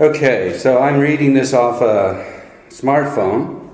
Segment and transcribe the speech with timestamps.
[0.00, 3.68] Okay, so I'm reading this off a smartphone,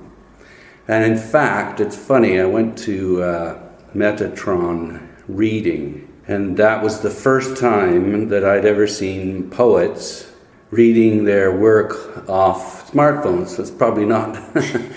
[0.89, 2.41] and in fact, it's funny.
[2.41, 3.59] I went to uh,
[3.95, 10.29] Metatron reading, and that was the first time that I'd ever seen poets
[10.73, 13.51] reading their work off smartphones.
[13.51, 14.37] So it's probably not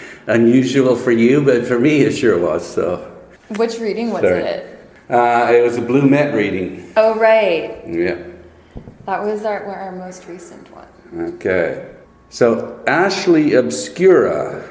[0.26, 2.66] unusual for you, but for me, it sure was.
[2.66, 3.16] So,
[3.56, 4.42] Which reading was Sorry.
[4.42, 4.80] it?
[5.12, 6.92] uh, it was a Blue Met reading.
[6.98, 7.84] Oh, right.
[7.88, 8.18] Yeah.
[9.06, 10.88] That was our, our most recent one.
[11.16, 11.96] Okay.
[12.30, 14.68] So Ashley Obscura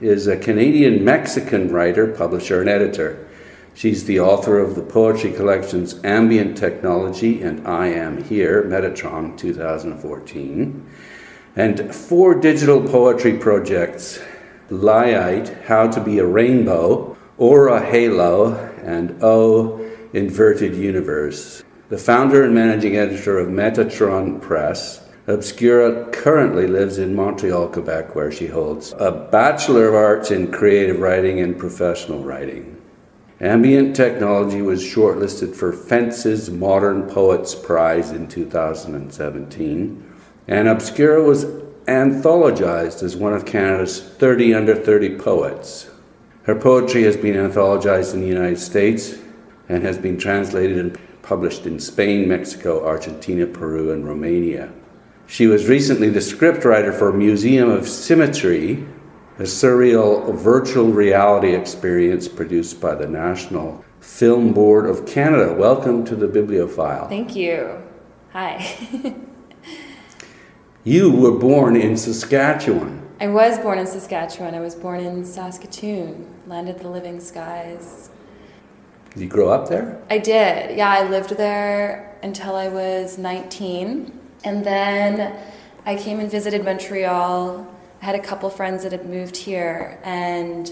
[0.00, 3.28] is a Canadian Mexican writer, publisher, and editor.
[3.74, 10.86] She's the author of the poetry collections Ambient Technology and I Am Here, Metatron 2014,
[11.56, 14.20] and four digital poetry projects
[14.70, 19.78] LIGHGHT, How to Be a Rainbow, Aura Halo, and O
[20.14, 21.62] Inverted Universe.
[21.90, 28.32] The founder and managing editor of Metatron Press, Obscura currently lives in Montreal, Quebec, where
[28.32, 32.82] she holds a Bachelor of Arts in Creative Writing and Professional Writing.
[33.40, 40.12] Ambient Technology was shortlisted for Fence's Modern Poets Prize in 2017,
[40.48, 41.44] and Obscura was
[41.86, 45.88] anthologized as one of Canada's 30 under 30 poets.
[46.42, 49.18] Her poetry has been anthologized in the United States
[49.68, 54.72] and has been translated and published in Spain, Mexico, Argentina, Peru, and Romania.
[55.26, 58.86] She was recently the scriptwriter for Museum of Symmetry,
[59.38, 65.54] a surreal virtual reality experience produced by the National Film Board of Canada.
[65.54, 67.08] Welcome to the Bibliofile.
[67.08, 67.82] Thank you.
[68.32, 68.76] Hi.
[70.84, 73.08] You were born in Saskatchewan.
[73.20, 74.56] I was born in Saskatchewan.
[74.56, 78.10] I was born in Saskatoon, land of the living skies.
[79.10, 80.02] Did you grow up there?
[80.10, 80.76] I did.
[80.76, 84.18] Yeah, I lived there until I was 19.
[84.44, 85.36] And then
[85.86, 87.66] I came and visited Montreal.
[88.00, 90.70] I had a couple friends that had moved here, and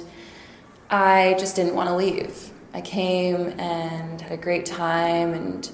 [0.90, 2.50] I just didn't want to leave.
[2.74, 5.70] I came and had a great time and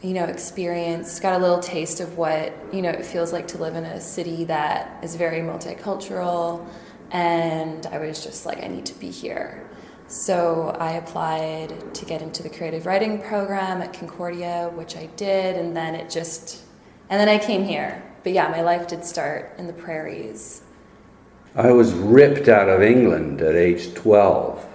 [0.00, 3.58] you know experienced got a little taste of what you know it feels like to
[3.58, 6.64] live in a city that is very multicultural
[7.10, 9.68] and I was just like I need to be here.
[10.06, 15.56] So I applied to get into the creative writing program at Concordia, which I did,
[15.56, 16.64] and then it just
[17.10, 18.02] and then I came here.
[18.22, 20.62] But yeah, my life did start in the prairies.
[21.54, 24.66] I was ripped out of England at age 12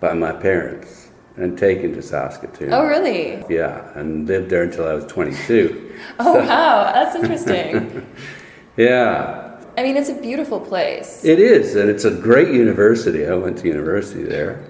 [0.00, 2.72] by my parents and taken to Saskatoon.
[2.72, 3.44] Oh, really?
[3.48, 5.80] Yeah, and lived there until I was 22.
[6.18, 8.06] Oh, wow, that's interesting.
[8.76, 11.24] Yeah, I mean, it's a beautiful place.
[11.24, 13.24] it is, and it's a great university.
[13.26, 14.64] I went to university there.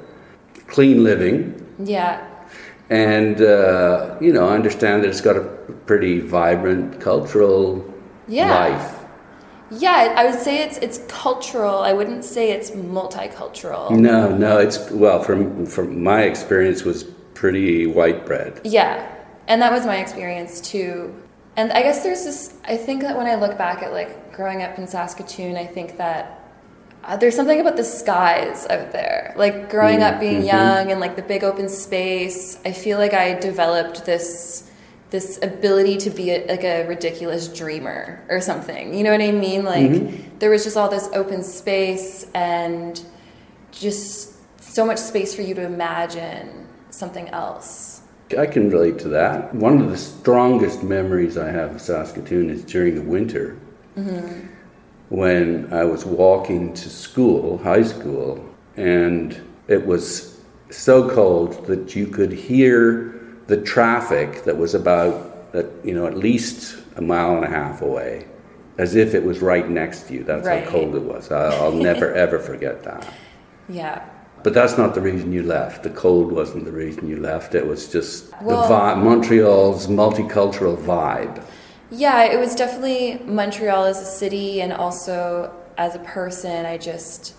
[0.67, 2.27] Clean living, Yeah,
[2.91, 5.43] and uh, you know, I understand that it's got a
[5.87, 7.85] pretty vibrant cultural
[8.29, 8.55] Yeah.
[8.55, 8.95] life.
[9.71, 10.15] yeah.
[10.17, 11.79] I would say it's it's cultural.
[11.79, 13.91] I wouldn't say it's multicultural.
[13.91, 18.61] No, no, it's well, from from my experience, was pretty white bread.
[18.65, 19.07] Yeah,
[19.49, 21.15] and that was my experience too.
[21.57, 22.55] And I guess there's this.
[22.67, 25.97] I think that when I look back at like growing up in Saskatoon, I think
[25.99, 26.41] that
[27.07, 29.35] uh, there's something about the skies out there.
[29.37, 30.47] Like growing up being Mhm.
[30.47, 34.63] young and like the big open space, I feel like I developed this
[35.11, 38.93] this ability to be a, like a ridiculous dreamer or something.
[38.95, 39.65] You know what I mean?
[39.65, 40.13] Like Mhm.
[40.41, 43.01] there was just all this open space and
[43.71, 48.01] just so much space for you to imagine something else.
[48.37, 49.55] I can relate to that.
[49.55, 53.55] One of the strongest memories I have of Saskatoon is during the winter
[55.09, 58.45] when I was walking to school, high school,
[58.77, 63.15] and it was so cold that you could hear
[63.47, 65.37] the traffic that was about,
[65.85, 68.27] you know, at least a mile and a half away,
[68.79, 70.25] as if it was right next to you.
[70.25, 70.65] That's Right.
[70.65, 71.31] how cold it was.
[71.31, 73.07] I'll never ever forget that.
[73.69, 74.03] Yeah.
[74.43, 75.85] But that's not the reason you left.
[75.85, 77.55] The cold wasn't the reason you left.
[77.55, 81.43] It was just Well- the vi- Montreal's multicultural vibe.
[81.91, 86.67] Yeah, it was definitely Montreal as a city and also as a person.
[86.67, 87.35] I just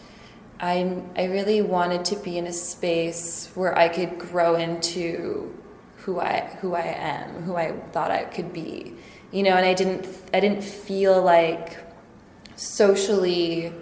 [0.60, 5.54] I I really wanted to be in a space where I could grow into
[5.98, 8.94] who I who I am, who I thought I could be.
[9.32, 11.78] You know, and I didn't I didn't feel like
[12.56, 13.74] socially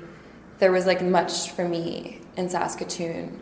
[0.60, 3.40] there was like much for me in Saskatoon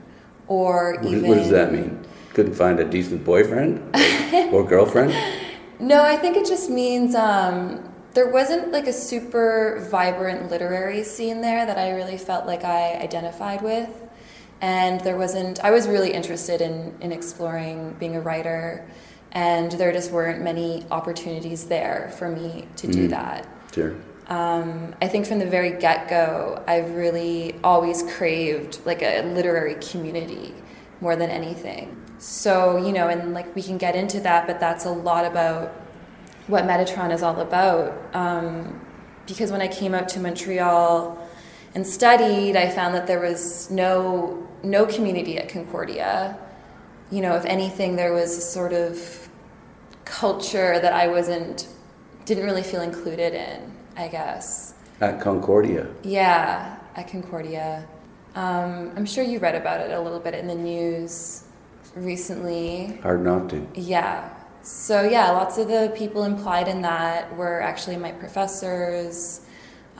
[0.47, 2.03] or even what does that mean?
[2.33, 3.95] Couldn't find a decent boyfriend
[4.51, 5.13] or girlfriend?
[5.81, 11.41] No, I think it just means um, there wasn't like a super vibrant literary scene
[11.41, 13.89] there that I really felt like I identified with.
[14.61, 18.85] And there wasn't, I was really interested in, in exploring being a writer,
[19.31, 23.09] and there just weren't many opportunities there for me to do Mm.
[23.09, 23.47] that.
[23.73, 23.95] Sure.
[24.27, 29.75] Um, I think from the very get go, I've really always craved like a literary
[29.75, 30.53] community
[31.01, 31.97] more than anything.
[32.21, 35.69] So, you know, and like we can get into that, but that's a lot about
[36.45, 37.99] what Metatron is all about.
[38.13, 38.79] Um,
[39.25, 41.17] because when I came out to Montreal
[41.73, 46.37] and studied, I found that there was no no community at Concordia.
[47.09, 49.27] You know, if anything, there was a sort of
[50.05, 51.67] culture that I wasn't
[52.25, 53.71] didn't really feel included in.
[53.97, 55.87] I guess at Concordia.
[56.03, 57.87] Yeah, at Concordia.
[58.35, 61.45] Um, I'm sure you read about it a little bit in the news
[61.95, 62.99] recently.
[63.03, 63.65] Hard not to.
[63.75, 64.29] Yeah.
[64.63, 69.41] So yeah, lots of the people implied in that were actually my professors.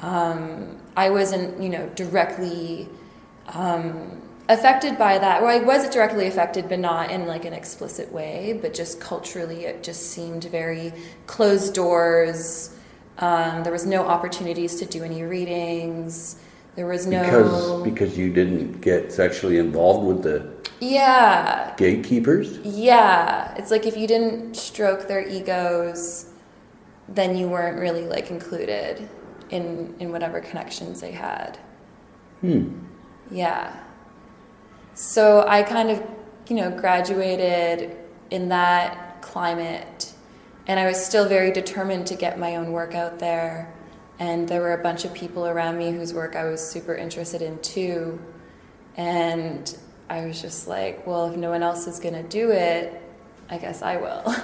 [0.01, 2.88] Um, I wasn't, you know, directly
[3.49, 5.41] um, affected by that.
[5.41, 8.57] Well, I was directly affected, but not in like an explicit way.
[8.61, 10.93] But just culturally, it just seemed very
[11.27, 12.75] closed doors.
[13.17, 16.39] Um, there was no opportunities to do any readings.
[16.75, 22.57] There was no because because you didn't get sexually involved with the yeah gatekeepers.
[22.60, 26.25] Yeah, it's like if you didn't stroke their egos,
[27.07, 29.07] then you weren't really like included
[29.50, 31.57] in in whatever connections they had.
[32.42, 32.80] Hmm.
[33.30, 33.80] Yeah.
[34.94, 36.04] So I kind of,
[36.50, 37.95] you know, graduated
[38.30, 40.13] in that climate,
[40.68, 43.74] and I was still very determined to get my own work out there
[44.22, 47.42] and there were a bunch of people around me whose work I was super interested
[47.42, 48.22] in too.
[48.95, 49.75] And
[50.12, 53.02] I was just like, well, if no one else is going to do it,
[53.50, 54.25] I guess I will.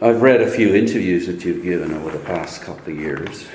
[0.00, 3.46] I've read a few interviews that you've given over the past couple of years,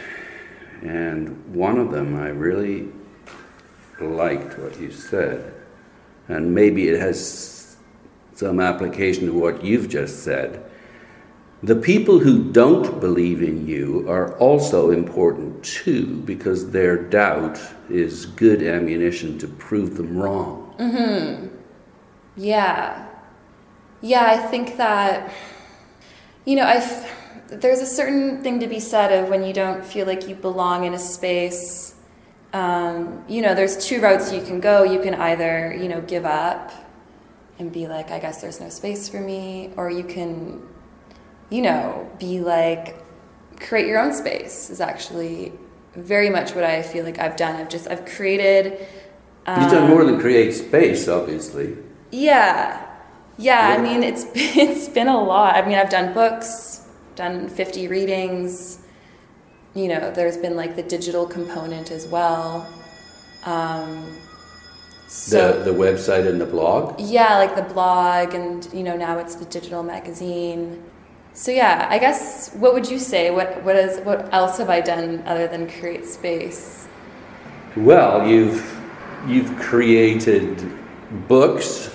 [0.82, 2.88] and one of them I really
[4.00, 5.54] liked what you said,
[6.30, 7.76] and maybe it has
[8.34, 10.67] some application to what you've just said.
[11.64, 17.60] The people who don't believe in you are also important too, because their doubt
[17.90, 20.76] is good ammunition to prove them wrong.
[20.78, 21.48] Mm-hmm.
[22.36, 23.08] Yeah.
[24.02, 25.34] Yeah, I think that,
[26.46, 27.14] you know, i
[27.50, 30.84] there's a certain thing to be said of when you don't feel like you belong
[30.84, 31.96] in a space.
[32.52, 34.84] Um, you know, there's two routes you can go.
[34.84, 36.74] You can either, you know, give up
[37.58, 40.62] and be like, I guess there's no space for me, or you can
[41.50, 43.04] you know, be like,
[43.60, 45.54] create your own space is actually
[45.96, 47.56] very much what I feel like I've done.
[47.56, 48.86] I've just, I've created.
[49.46, 51.78] Um, You've done more than create space, obviously.
[52.12, 52.86] Yeah.
[53.38, 55.56] Yeah, I mean, it's, it's been a lot.
[55.56, 58.80] I mean, I've done books, done 50 readings.
[59.74, 62.68] You know, there's been like the digital component as well.
[63.46, 64.18] Um,
[65.08, 67.00] so, the, the website and the blog?
[67.00, 70.84] Yeah, like the blog, and you know, now it's the digital magazine.
[71.38, 73.30] So yeah, I guess what would you say?
[73.30, 76.88] What what is what else have I done other than create space?
[77.76, 78.66] Well, you've
[79.28, 80.68] you've created
[81.28, 81.92] books.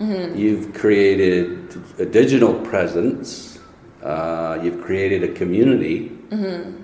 [0.00, 0.36] Mm-hmm.
[0.36, 3.60] You've created a digital presence.
[4.02, 6.08] Uh, you've created a community.
[6.30, 6.82] Mm-hmm.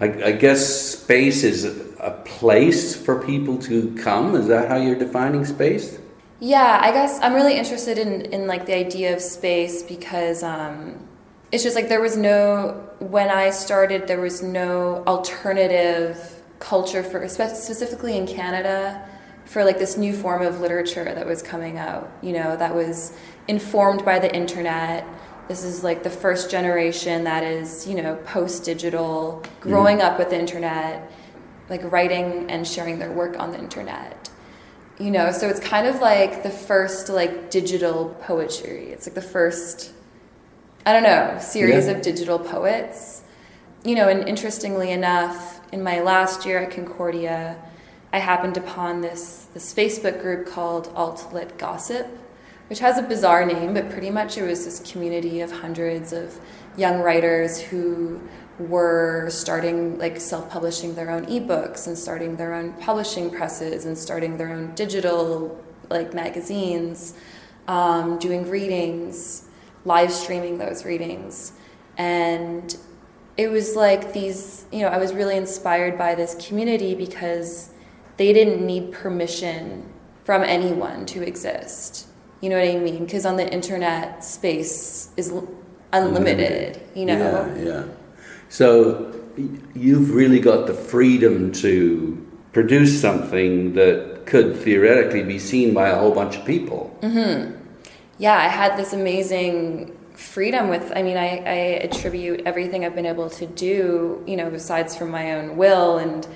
[0.00, 1.66] I, I guess space is
[2.00, 4.34] a place for people to come.
[4.34, 5.98] Is that how you're defining space?
[6.40, 11.06] Yeah, I guess I'm really interested in, in like the idea of space because um,
[11.52, 17.28] it's just like there was no when I started there was no alternative culture for
[17.28, 19.06] specifically in Canada
[19.44, 22.10] for like this new form of literature that was coming out.
[22.22, 23.12] You know, that was
[23.46, 25.04] informed by the internet.
[25.46, 30.04] This is like the first generation that is you know post digital, growing mm.
[30.04, 31.12] up with the internet,
[31.68, 34.29] like writing and sharing their work on the internet
[35.00, 39.22] you know so it's kind of like the first like digital poetry it's like the
[39.22, 39.92] first
[40.84, 41.92] i don't know series yeah.
[41.92, 43.22] of digital poets
[43.82, 47.56] you know and interestingly enough in my last year at concordia
[48.12, 52.06] i happened upon this this facebook group called alt-lit gossip
[52.68, 56.38] which has a bizarre name but pretty much it was this community of hundreds of
[56.76, 58.20] young writers who
[58.68, 64.36] were starting like self-publishing their own ebooks and starting their own publishing presses and starting
[64.36, 67.14] their own digital like magazines
[67.68, 69.48] um, doing readings
[69.84, 71.52] live streaming those readings.
[71.96, 72.76] And
[73.36, 77.70] it was like these you know i was really inspired by this community because
[78.16, 79.90] they didn't need permission
[80.24, 82.06] from anyone to exist.
[82.40, 83.04] You know what i mean?
[83.04, 85.32] Because on the internet space is
[85.92, 86.82] unlimited.
[86.94, 87.18] you know?
[87.56, 87.84] Yeah yeah
[88.50, 89.14] so
[89.74, 95.96] you've really got the freedom to produce something that could theoretically be seen by a
[95.96, 96.94] whole bunch of people.
[97.00, 97.56] Mm-hmm.
[98.18, 103.06] Yeah, I had this amazing freedom with i mean I, I attribute everything i've been
[103.06, 106.28] able to do you know besides from my own will and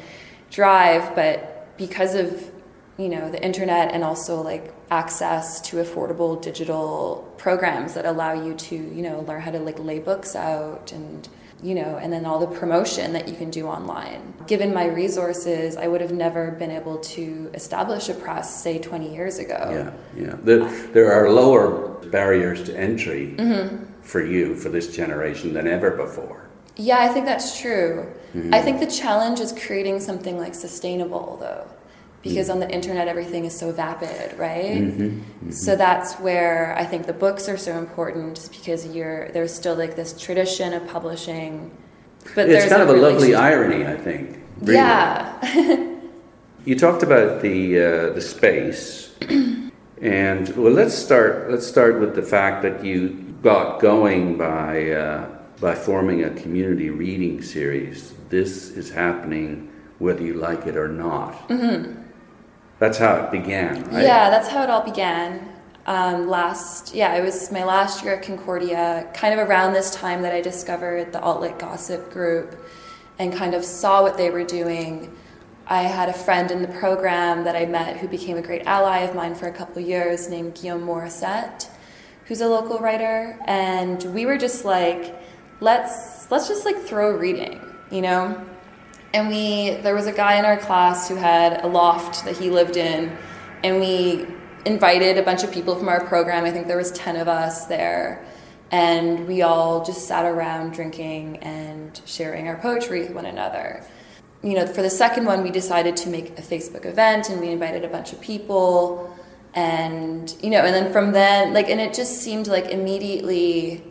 [0.51, 2.51] drive but because of
[2.97, 8.55] you know the internet and also like access to affordable digital programs that allow you
[8.55, 11.29] to you know learn how to like lay books out and
[11.65, 14.35] you know and then all the promotion that you can do online.
[14.47, 19.13] Given my resources i would have never been able to establish a press say 20
[19.15, 19.61] years ago.
[19.71, 20.37] Yeah yeah.
[20.45, 20.57] The,
[20.93, 23.85] there are lower barriers to entry mm-hmm.
[24.03, 26.47] for you for this generation than ever before.
[26.77, 28.13] Yeah i think that's true.
[28.35, 28.53] Mm-hmm.
[28.53, 31.67] i think the challenge is creating something like sustainable though
[32.25, 35.51] because on the internet everything is so vapid right mm-hmm, mm-hmm.
[35.51, 39.95] so that's where i think the books are so important because you're there's still like
[39.95, 41.71] this tradition of publishing
[42.35, 44.75] but it's kind of a lovely irony i think really.
[44.75, 45.99] yeah
[46.65, 49.15] you talked about the uh, the space
[50.01, 53.11] and well let's start let's start with the fact that you
[53.43, 55.29] got going by uh,
[55.61, 61.49] by forming a community reading series this is happening whether you like it or not
[61.49, 62.01] mm-hmm.
[62.85, 64.03] That's how it began, right?
[64.03, 65.49] Yeah, that's how it all began.
[65.87, 70.21] Um, last, yeah, it was my last year at Concordia, kind of around this time
[70.21, 72.63] that I discovered the Alt-Lit Gossip group
[73.19, 75.17] and kind of saw what they were doing.
[75.67, 78.99] I had a friend in the program that I met who became a great ally
[78.99, 81.71] of mine for a couple years named Guillaume Morissette,
[82.27, 85.23] who's a local writer, and we were just like,
[85.61, 88.45] let's let's just like throw reading, you know?
[89.15, 92.51] And we there was a guy in our class who had a loft that he
[92.51, 93.17] lived in
[93.63, 94.27] and we
[94.67, 96.45] invited a bunch of people from our program.
[96.45, 98.27] I think there was 10 of us there.
[98.71, 103.85] And we all just sat around drinking and sharing our poetry with one another.
[104.43, 107.49] You know for the second one we decided to make a facebook event and we
[107.51, 109.17] invited a bunch of people.
[109.55, 113.85] And you know and then from then like and it just seemed like immediately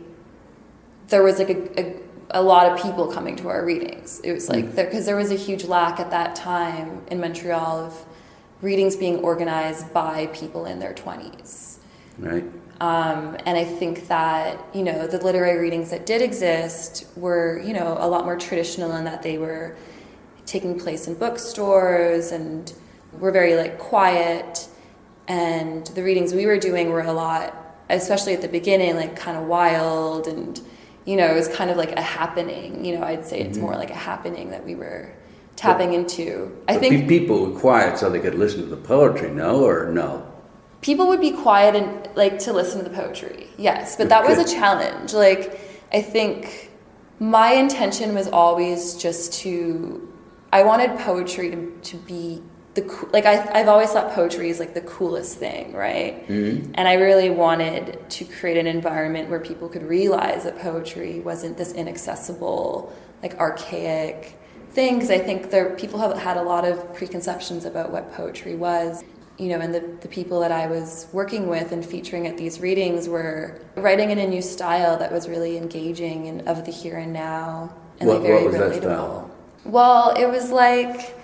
[1.08, 4.20] there was like a, a a lot of people coming to our readings.
[4.20, 4.86] It was like because mm.
[4.86, 8.06] there, there was a huge lack at that time in Montreal of
[8.60, 11.78] readings being organized by people in their twenties.
[12.18, 12.44] Right.
[12.80, 17.72] Um, and I think that you know the literary readings that did exist were you
[17.72, 19.76] know a lot more traditional in that they were
[20.46, 22.72] taking place in bookstores and
[23.18, 24.68] were very like quiet.
[25.26, 27.54] And the readings we were doing were a lot,
[27.88, 30.60] especially at the beginning, like kind of wild and
[31.04, 32.84] you know, it was kind of like a happening.
[32.84, 33.66] You know, I'd say it's mm-hmm.
[33.66, 35.12] more like a happening that we were
[35.56, 36.56] tapping but, into.
[36.68, 39.30] I think people were quiet so they could listen to the poetry.
[39.30, 40.30] No, or no.
[40.80, 43.48] People would be quiet and like to listen to the poetry.
[43.56, 45.14] Yes, but that was a challenge.
[45.14, 45.60] Like
[45.92, 46.70] I think
[47.20, 50.10] my intention was always just to.
[50.52, 52.40] I wanted poetry to, to be
[52.74, 56.26] the like I, I've always thought poetry is like the coolest thing, right?
[56.28, 56.72] Mm-hmm.
[56.74, 61.56] And I really wanted to create an environment where people could realize that poetry wasn't
[61.56, 64.36] this inaccessible, like archaic
[64.70, 64.94] thing.
[64.94, 69.04] Because I think there people have had a lot of preconceptions about what poetry was.
[69.36, 72.60] You know, and the, the people that I was working with and featuring at these
[72.60, 76.98] readings were writing in a new style that was really engaging and of the here
[76.98, 79.28] and now and what, like very relatable.
[79.64, 81.16] Well, it was like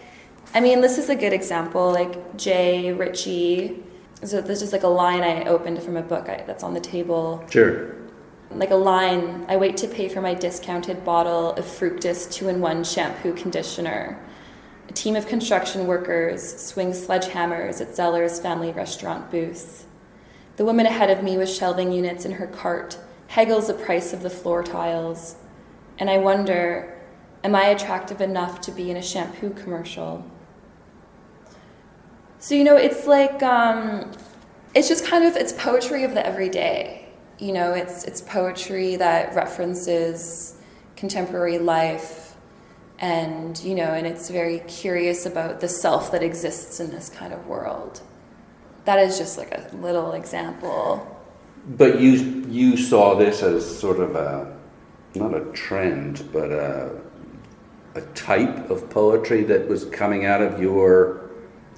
[0.52, 1.92] I mean, this is a good example.
[1.92, 3.82] Like Jay Ritchie.
[4.22, 6.80] So this is like a line I opened from a book I, that's on the
[6.80, 7.44] table.
[7.48, 7.94] Sure.
[8.50, 9.46] Like a line.
[9.48, 14.20] I wait to pay for my discounted bottle of Fructis two-in-one shampoo conditioner.
[14.88, 19.86] A team of construction workers swing sledgehammers at Zeller's family restaurant booth.
[20.56, 24.22] The woman ahead of me with shelving units in her cart, haggles the price of
[24.22, 25.36] the floor tiles.
[25.98, 26.98] And I wonder,
[27.44, 30.24] am I attractive enough to be in a shampoo commercial?
[32.40, 34.10] So, you know, it's like, um,
[34.74, 37.06] it's just kind of, it's poetry of the everyday.
[37.38, 40.56] You know, it's, it's poetry that references
[40.96, 42.34] contemporary life
[42.98, 47.34] and, you know, and it's very curious about the self that exists in this kind
[47.34, 48.00] of world.
[48.86, 51.06] That is just like a little example.
[51.76, 54.56] But you, you saw this as sort of a,
[55.14, 56.98] not a trend, but a,
[57.96, 61.19] a type of poetry that was coming out of your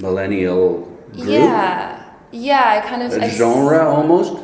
[0.01, 0.81] millennial
[1.13, 1.27] group?
[1.29, 2.81] Yeah, yeah.
[2.83, 4.43] I kind of a I genre s- almost.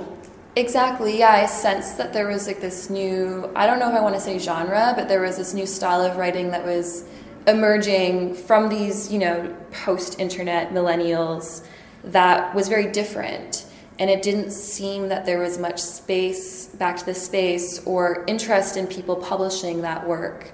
[0.57, 1.19] Exactly.
[1.19, 3.51] Yeah, I sensed that there was like this new.
[3.55, 6.01] I don't know if I want to say genre, but there was this new style
[6.01, 7.05] of writing that was
[7.47, 11.65] emerging from these, you know, post-internet millennials
[12.05, 13.65] that was very different
[13.99, 18.77] and it didn't seem that there was much space back to the space or interest
[18.77, 20.53] in people publishing that work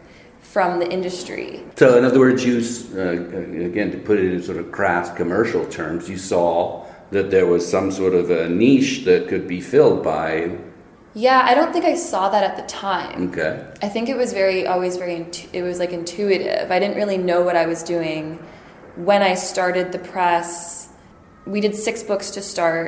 [0.55, 1.65] from the industry.
[1.75, 2.59] So, in other words, you
[2.97, 7.45] uh, again to put it in sort of crass commercial terms, you saw that there
[7.45, 10.57] was some sort of a niche that could be filled by
[11.13, 13.31] Yeah, I don't think I saw that at the time.
[13.31, 13.67] Okay.
[13.83, 16.71] I think it was very always very intu- it was like intuitive.
[16.71, 18.39] I didn't really know what I was doing
[18.95, 20.89] when I started the press.
[21.47, 22.87] We did six books to start,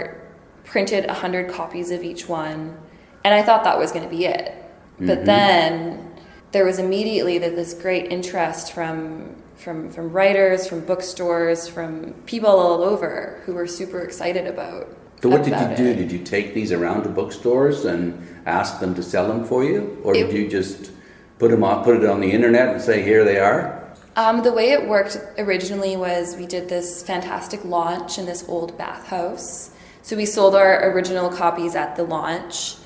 [0.63, 2.79] printed a 100 copies of each one,
[3.25, 4.55] and I thought that was going to be it.
[5.01, 6.16] But then
[6.53, 12.83] there was immediately this great interest from from from writers, from bookstores, from people all
[12.83, 14.87] over who were super excited about
[15.23, 15.85] So what did you do?
[15.85, 15.97] it.
[15.97, 19.99] Did you take these around to bookstores and ask them to sell them for you,
[20.05, 20.93] or did you just
[21.39, 23.83] put them on, put it on the internet and say, "Here they are"?
[24.17, 28.79] Um, the way it worked originally was we did this fantastic launch in this old
[28.79, 29.71] bathhouse.
[30.01, 32.77] So we sold our original copies at the launch.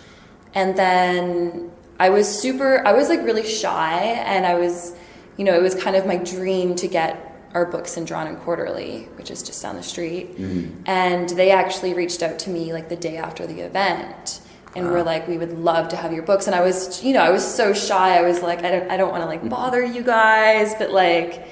[0.55, 4.97] And then I was super, I was like really shy, and I was,
[5.37, 8.39] you know, it was kind of my dream to get our books in Drawn and
[8.39, 10.39] Quarterly, which is just down the street.
[10.39, 10.83] Mm-hmm.
[10.87, 14.41] And they actually reached out to me like the day after the event.
[14.77, 15.03] And were ah.
[15.03, 16.47] like, we would love to have your books.
[16.47, 18.17] And I was, you know, I was so shy.
[18.17, 19.49] I was like, I don't, I don't want to like mm-hmm.
[19.49, 21.49] bother you guys, but like,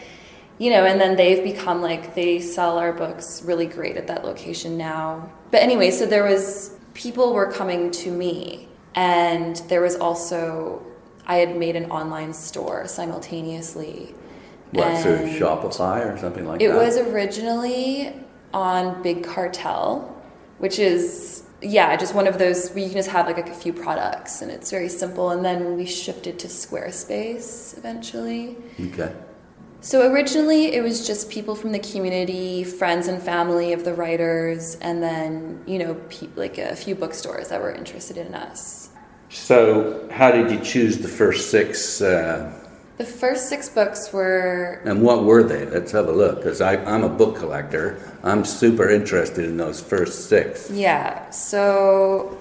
[0.59, 4.25] you know, and then they've become like they sell our books really great at that
[4.25, 5.33] location now.
[5.51, 10.83] But anyway, so there was people were coming to me, and there was also
[11.27, 14.15] I had made an online store simultaneously.
[14.71, 16.75] What, And Shopify or something like It that?
[16.75, 18.15] It was originally
[18.53, 20.15] on Big Cartel,
[20.59, 23.73] which is yeah, just one of those where you can just have like a few
[23.73, 25.31] products and it's very simple.
[25.31, 28.57] And then we shifted to Squarespace eventually.
[28.81, 29.13] Okay.
[29.81, 34.77] So originally it was just people from the community, friends and family of the writers,
[34.81, 38.91] and then you know pe- like a few bookstores that were interested in us.
[39.31, 42.51] So, how did you choose the first six, uh,
[42.97, 45.67] The first six books were and what were they?
[45.67, 48.01] Let's have a look, because I'm a book collector.
[48.25, 50.71] I'm super interested in those first six.
[50.71, 51.31] yeah.
[51.31, 52.37] So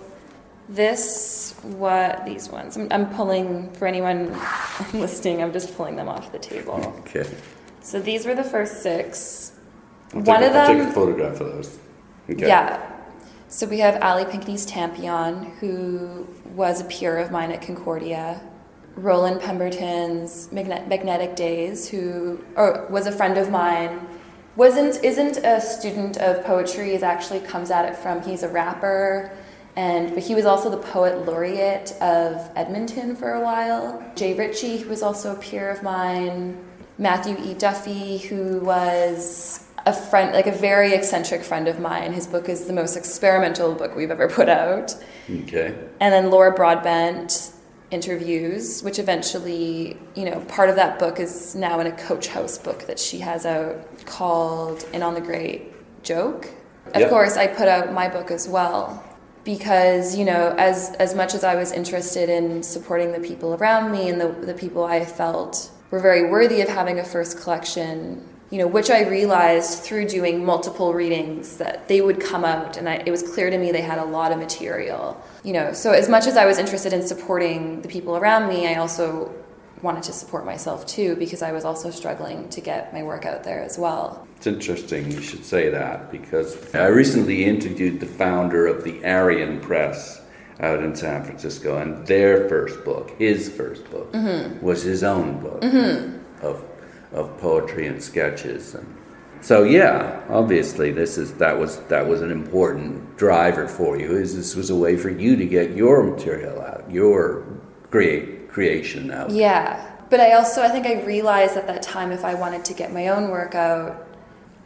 [0.69, 4.37] this what these ones I'm, I'm pulling for anyone
[4.93, 5.41] listening.
[5.41, 6.93] I'm just pulling them off the table.
[6.99, 7.29] Okay.
[7.81, 9.53] So these were the first six.
[10.13, 11.79] I'll One take, of I'll them take a photograph of those.
[12.29, 12.47] Okay.
[12.47, 12.91] Yeah.
[13.49, 18.41] So we have Ali Pinckney's Tampion, who was a peer of mine at Concordia.
[18.97, 24.05] Roland Pemberton's Magne- Magnetic Days, who or was a friend of mine,
[24.55, 26.93] wasn't isn't a student of poetry.
[26.93, 29.31] Is actually comes at it from he's a rapper,
[29.77, 34.03] and but he was also the poet laureate of Edmonton for a while.
[34.15, 36.57] Jay Ritchie, who was also a peer of mine.
[36.97, 37.53] Matthew E.
[37.53, 42.11] Duffy, who was a friend, like a very eccentric friend of mine.
[42.11, 44.95] His book is the most experimental book we've ever put out.
[45.29, 45.77] Okay.
[45.99, 47.51] And then Laura Broadbent
[47.91, 52.57] interviews, which eventually, you know, part of that book is now in a Coach House
[52.57, 56.49] book that she has out called In on the Great Joke.
[56.95, 57.09] Of Yep.
[57.11, 59.03] course, I put out my book as well
[59.47, 63.93] because, you know, as as much as I was interested in supporting the people around
[63.93, 68.27] me and the the people I felt were very worthy of having a first collection,
[68.49, 72.89] you know, which I realized through doing multiple readings that they would come out, and
[72.89, 75.15] I, it was clear to me they had a lot of material.
[75.45, 78.67] You know, so as much as I was interested in supporting the people around me,
[78.67, 79.33] I also
[79.81, 83.43] wanted to support myself too because I was also struggling to get my work out
[83.43, 84.27] there as well.
[84.37, 89.59] It's interesting you should say that because I recently interviewed the founder of the Arion
[89.59, 90.21] Press
[90.59, 94.63] out in San Francisco, and their first book, his first book, mm-hmm.
[94.63, 96.17] was his own book mm-hmm.
[96.45, 96.63] of
[97.13, 98.97] of poetry and sketches, and
[99.41, 104.15] so yeah, obviously this is that was that was an important driver for you.
[104.15, 107.45] Is this was a way for you to get your material out, your
[107.91, 109.29] create creation out.
[109.29, 109.91] Yeah.
[110.09, 112.91] But I also, I think I realized at that time if I wanted to get
[112.91, 114.07] my own work out,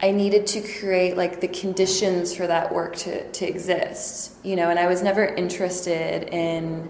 [0.00, 4.70] I needed to create like the conditions for that work to, to exist, you know,
[4.70, 6.88] and I was never interested in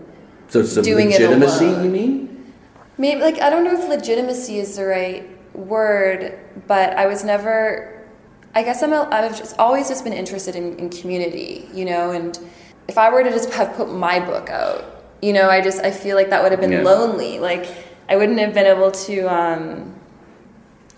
[0.48, 1.84] So some Doing it legitimacy, alone.
[1.84, 2.52] you mean?
[2.98, 5.24] maybe like I don't know if legitimacy is the right
[5.56, 6.38] word,
[6.68, 8.06] but I was never
[8.54, 12.12] I guess I'm a, I've just always just been interested in, in community, you know,
[12.12, 12.38] and
[12.86, 14.91] if I were to just have put my book out,
[15.22, 16.82] you know, I just I feel like that would have been Yeah.
[16.82, 17.38] lonely.
[17.38, 17.66] Like
[18.08, 19.94] I wouldn't have been able to um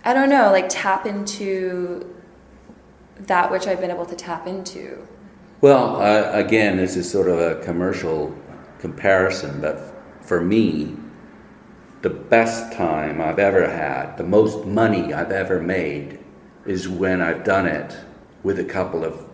[0.04, 2.12] I don't know, like tap into
[3.20, 5.06] that which I've been able to tap into.
[5.60, 8.34] Well, uh, again, this is sort of a commercial
[8.78, 10.94] comparison, but for me,
[12.02, 16.18] the best time I've ever had, the most money I've ever made,
[16.66, 17.96] is when I've done it
[18.42, 19.24] with a couple of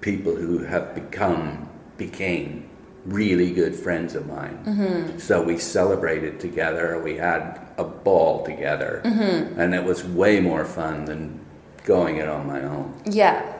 [0.00, 2.69] people who have become, became
[3.04, 4.62] really good friends of mine.
[4.64, 5.18] Mm-hmm.
[5.18, 9.58] So we celebrated together, we had a ball together, mm-hmm.
[9.58, 11.40] and it was way more fun than
[11.84, 13.00] going it on my own.
[13.06, 13.56] Yeah.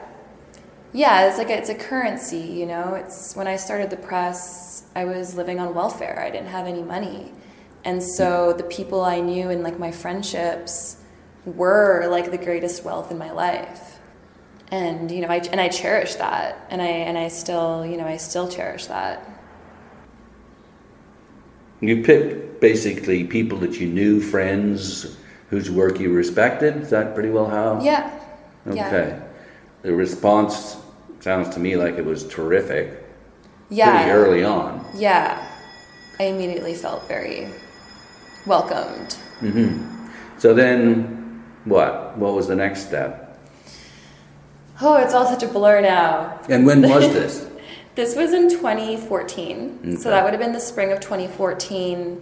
[0.93, 2.95] Yeah, it's like a, it's a currency, you know.
[2.95, 6.21] It's when I started the press, I was living on welfare.
[6.21, 7.31] I didn't have any money.
[7.83, 8.57] And so hmm.
[8.57, 10.97] the people I knew and like my friendships
[11.45, 13.99] were like the greatest wealth in my life.
[14.69, 16.67] And you know, I and I cherish that.
[16.69, 19.27] And I and I still, you know, I still cherish that.
[21.81, 25.17] You picked basically people that you knew, friends
[25.49, 26.77] whose work you respected.
[26.77, 27.81] Is that pretty well how?
[27.81, 28.17] Yeah.
[28.67, 28.77] Okay.
[28.77, 29.23] Yeah.
[29.81, 30.77] The response
[31.19, 33.03] sounds to me like it was terrific.
[33.69, 34.03] Yeah.
[34.03, 34.85] Pretty early on.
[34.95, 35.47] Yeah.
[36.19, 37.49] I immediately felt very
[38.45, 39.17] welcomed.
[39.39, 40.07] Mm-hmm.
[40.37, 42.15] So then, what?
[42.17, 43.39] What was the next step?
[44.79, 46.39] Oh, it's all such a blur now.
[46.47, 47.50] And when was this?
[47.95, 49.79] This was in 2014.
[49.81, 49.95] Okay.
[49.95, 52.21] So that would have been the spring of 2014.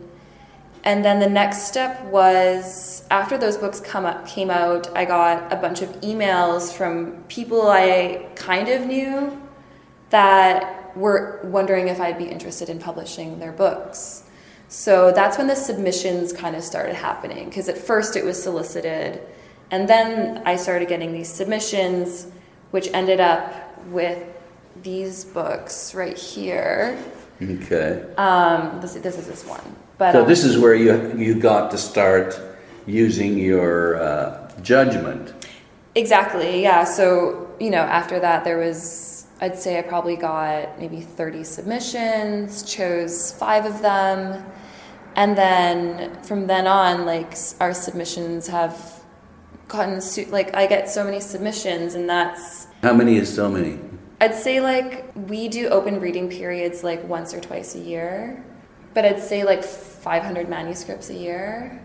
[0.84, 5.51] And then the next step was after those books come up, came out, I got
[5.51, 9.41] a bunch of emails from people I kind of knew
[10.10, 14.23] that were wondering if I'd be interested in publishing their books.
[14.69, 19.21] So that's when the submissions kind of started happening because at first it was solicited
[19.71, 22.27] and then I started getting these submissions
[22.71, 23.51] which ended up
[23.88, 24.29] with
[24.84, 26.98] these books right here.
[27.42, 28.06] Okay.
[28.18, 29.76] Um, this, this is this one.
[29.98, 32.39] But So um, this is where you you got to start
[32.86, 35.34] using your uh, judgment.
[35.96, 36.84] Exactly, yeah.
[36.84, 42.63] So, you know, after that, there was, I'd say I probably got maybe 30 submissions,
[42.63, 44.44] chose five of them.
[45.15, 49.04] And then from then on, like, our submissions have
[49.68, 53.80] gotten, like, I get so many submissions, and that's, How many is so many?
[54.21, 58.43] I'd say, like, we do open reading periods like once or twice a year,
[58.93, 61.82] but I'd say like 500 manuscripts a year.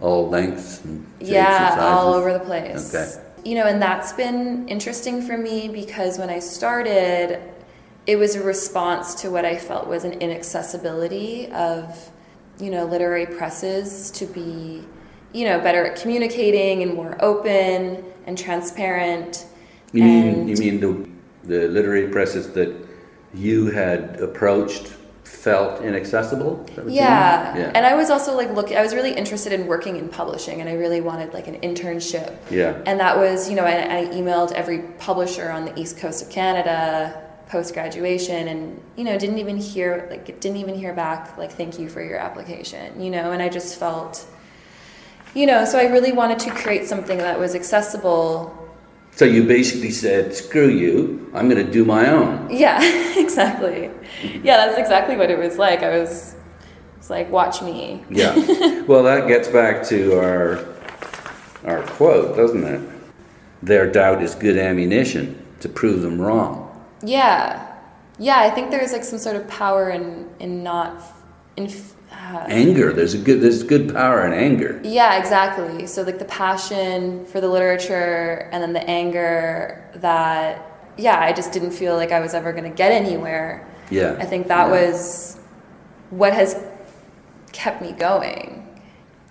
[0.00, 2.94] All lengths and Yeah, all over the place.
[2.94, 3.22] Okay.
[3.44, 7.40] You know, and that's been interesting for me because when I started,
[8.06, 12.10] it was a response to what I felt was an inaccessibility of,
[12.58, 14.84] you know, literary presses to be,
[15.32, 19.46] you know, better at communicating and more open and transparent.
[19.92, 21.11] You mean you mean the
[21.44, 22.74] the literary presses that
[23.34, 26.64] you had approached felt inaccessible?
[26.68, 27.72] Is that what you yeah.
[27.74, 30.68] And I was also like look I was really interested in working in publishing and
[30.68, 32.36] I really wanted like an internship.
[32.50, 32.80] yeah.
[32.86, 36.30] And that was, you know, I, I emailed every publisher on the east coast of
[36.30, 41.52] Canada post graduation, and you know, didn't even hear like didn't even hear back like
[41.52, 43.30] thank you for your application, you know.
[43.32, 44.26] And I just felt,
[45.34, 48.58] you know, so I really wanted to create something that was accessible.
[49.14, 51.30] So you basically said, "Screw you!
[51.34, 52.80] I'm going to do my own." Yeah,
[53.16, 53.90] exactly.
[54.42, 55.82] Yeah, that's exactly what it was like.
[55.82, 56.34] I was,
[56.96, 58.04] it's like watch me.
[58.08, 58.34] Yeah.
[58.88, 60.64] well, that gets back to our
[61.64, 62.80] our quote, doesn't it?
[63.62, 66.68] Their doubt is good ammunition to prove them wrong.
[67.04, 67.70] Yeah,
[68.18, 68.40] yeah.
[68.40, 71.02] I think there's like some sort of power in in not
[71.56, 71.70] in.
[72.10, 72.92] Uh, Anger.
[72.92, 73.40] There's a good.
[73.40, 74.80] There's good power in anger.
[74.84, 75.86] Yeah, exactly.
[75.86, 81.52] So like the passion for the literature and then the anger that yeah, I just
[81.52, 83.66] didn't feel like I was ever going to get anywhere.
[83.90, 84.16] Yeah.
[84.18, 84.72] I think that Yeah.
[84.88, 85.40] was
[86.10, 86.56] what has
[87.52, 88.68] kept me going.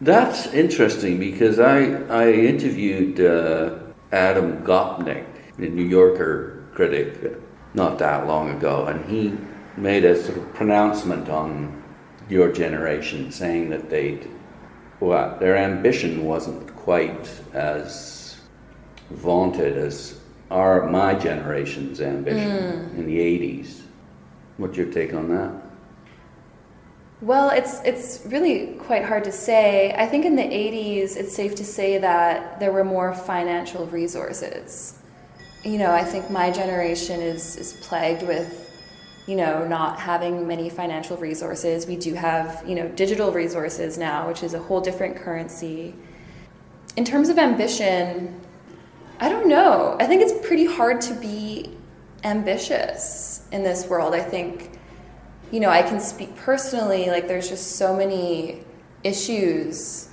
[0.02, 1.78] That's interesting because I
[2.10, 3.78] I interviewed uh,
[4.12, 5.26] Adam Gopnik,
[5.58, 7.38] the New Yorker critic,
[7.76, 9.38] not that long ago, and he
[9.78, 11.81] made a sort of pronouncement on
[12.32, 14.20] your generation, saying that they,
[15.00, 18.40] well, their ambition wasn't quite as
[19.10, 23.00] vaunted as our my generation's ambition hmm.
[23.00, 23.82] in the '80s.
[24.58, 25.52] What's your take on that?
[27.22, 29.94] Well, it's it's really quite hard to say.
[29.96, 34.98] I think in the 80s it's safe to say that there were more financial resources.
[35.64, 38.61] You know, I think my generation is is plagued with
[39.32, 41.88] you know, not having many financial resources.
[41.88, 45.96] We do have, you know, digital resources now, which is a whole different currency.
[46.98, 48.42] In terms of ambition,
[49.22, 49.96] I don't know.
[50.02, 51.78] I think it's pretty hard to be
[52.26, 54.14] ambitious in this world.
[54.14, 54.78] I think,
[55.50, 58.66] you know, I can speak personally, like there's just so many
[59.06, 60.10] issues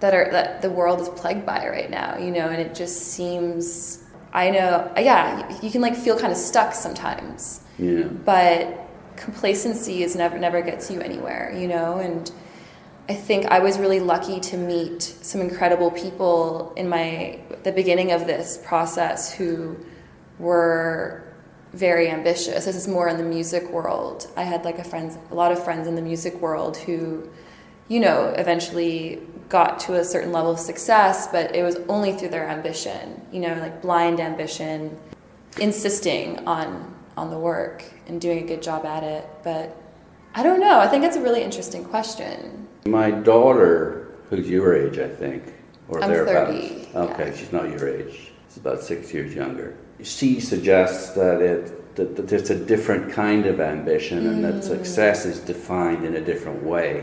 [0.00, 3.12] that are that the world is plagued by right now, you know, and it just
[3.12, 4.03] seems
[4.34, 7.60] I know, yeah, you can like feel kind of stuck sometimes.
[7.78, 8.04] Yeah.
[8.04, 8.78] but
[9.16, 11.98] complacency is never never gets you anywhere you know?
[11.98, 12.30] And
[13.08, 18.12] i think i was really lucky to meet some incredible people in my the beginning
[18.12, 19.76] of this process who
[20.38, 21.24] were
[21.74, 22.64] very ambitious.
[22.64, 24.28] This is more in the music world.
[24.36, 27.28] I had like a friends a lot of friends in the music world who
[27.88, 32.28] you know eventually got to a certain level of success but it was only through
[32.28, 34.96] their ambition you know like blind ambition
[35.60, 39.76] insisting on on the work and doing a good job at it but
[40.36, 40.80] I don't know.
[40.80, 42.66] I think it's a really interesting question.
[42.86, 45.44] My daughter, who's your age, I think,
[45.86, 46.58] or I'm thereabouts.
[46.58, 47.36] 30, Okay, yeah.
[47.36, 48.32] she's not your age.
[48.48, 49.76] She's about six years younger.
[50.02, 54.50] She suggests that it that, that it's a different kind of ambition and Mm.
[54.54, 57.00] that success is defined in a different way.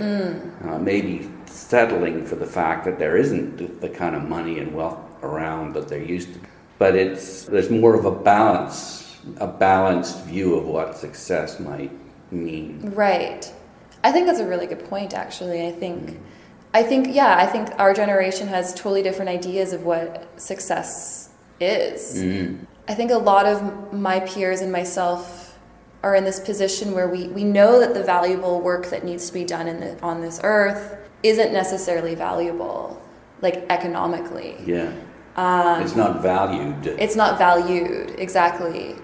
[0.68, 5.00] Uh, maybe settling for the fact that there isn't the, kind of money and wealth
[5.24, 6.48] around that there used to be.
[6.80, 11.92] But it's there's more of a balance, a balanced view of what success might
[12.32, 12.92] mean.
[12.96, 13.52] Right.
[14.04, 15.68] I think that's a really good point actually.
[15.68, 16.20] I think
[16.74, 22.24] I think yeah, I think our generation has totally different ideas of what success is.
[22.24, 22.66] Mm.
[22.88, 25.41] I think a lot of my peers and myself
[26.04, 29.34] are in this position where we, we know that the valuable work that needs to
[29.34, 33.02] be done in the, on this earth isn't necessarily valuable,
[33.42, 34.58] like economically.
[34.66, 34.94] Yeah.
[35.82, 36.88] it's not valued.
[36.88, 38.96] It's not valued exactly,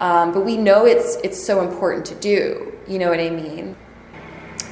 [0.00, 2.74] um, but we know it's it's so important to do.
[2.86, 3.76] You know what I mean?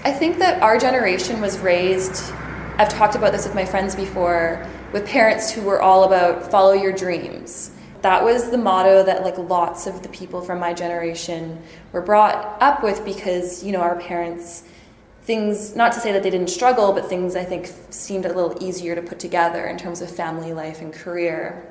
[0.05, 2.33] I think that our generation was raised.
[2.77, 6.73] I've talked about this with my friends before, with parents who were all about follow
[6.73, 7.71] your dreams.
[8.03, 12.57] That was the motto that like lots of the people from my generation were brought
[12.63, 14.65] up with because you know our parents
[15.23, 18.57] things not to say that they didn't struggle but things i think seemed a little
[18.61, 21.67] easier to put together in terms of family life and career.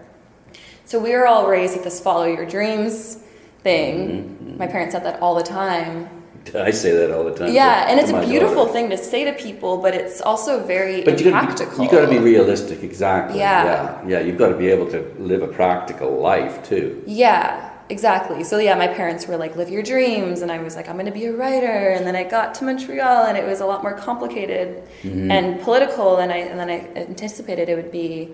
[0.85, 3.19] So we were all raised with this follow your dreams
[3.61, 4.09] thing.
[4.09, 4.57] Mm-hmm.
[4.57, 6.18] My parents said that all the time
[6.55, 7.53] I say that all the time.
[7.53, 8.73] yeah to- and it's a beautiful daughter.
[8.73, 11.91] thing to say to people but it's also very But you gotta, impractical be, you
[11.91, 13.39] got to be realistic, exactly.
[13.39, 13.63] Yeah.
[13.63, 14.19] yeah, yeah.
[14.19, 17.03] You've got to be able to live a practical life too.
[17.05, 18.43] Yeah, exactly.
[18.43, 21.05] So yeah, my parents were like, "Live your dreams," and I was like, "I'm going
[21.05, 23.83] to be a writer." And then I got to Montreal, and it was a lot
[23.83, 25.31] more complicated mm-hmm.
[25.31, 28.31] and political than I than I anticipated it would be.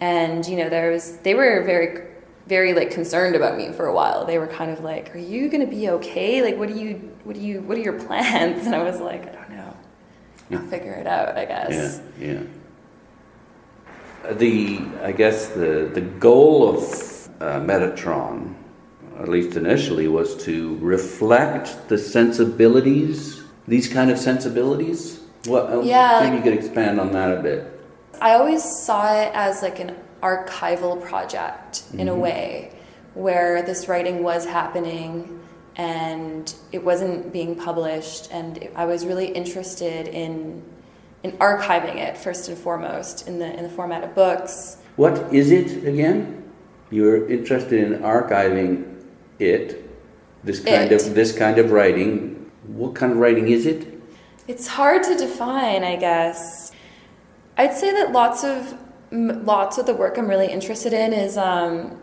[0.00, 2.09] And you know, there was they were very
[2.50, 4.26] very like concerned about me for a while.
[4.26, 6.42] They were kind of like, "Are you going to be okay?
[6.42, 9.22] Like, what do you what do you what are your plans?" And I was like,
[9.28, 9.72] "I don't know.
[10.52, 12.42] I'll figure it out, I guess." Yeah, yeah.
[14.32, 16.82] The I guess the the goal of
[17.40, 18.54] uh, Metatron,
[19.18, 25.20] at least initially, was to reflect the sensibilities, these kind of sensibilities.
[25.46, 25.84] What?
[25.84, 27.60] Yeah, Maybe like- you could expand on that a bit.
[28.20, 32.20] I always saw it as like an archival project in a mm-hmm.
[32.20, 32.72] way
[33.14, 35.40] where this writing was happening
[35.76, 40.62] and it wasn't being published and it, I was really interested in
[41.22, 44.78] in archiving it first and foremost in the in the format of books.
[44.96, 46.50] What is it again?
[46.90, 49.02] You're interested in archiving
[49.38, 49.88] it,
[50.44, 51.06] this kind It.
[51.06, 52.50] of this kind of writing.
[52.66, 53.86] What kind of writing is it?
[54.48, 56.72] It's hard to define, I guess.
[57.56, 58.76] I'd say that lots of
[59.12, 62.00] lots of the work I'm really interested in is um,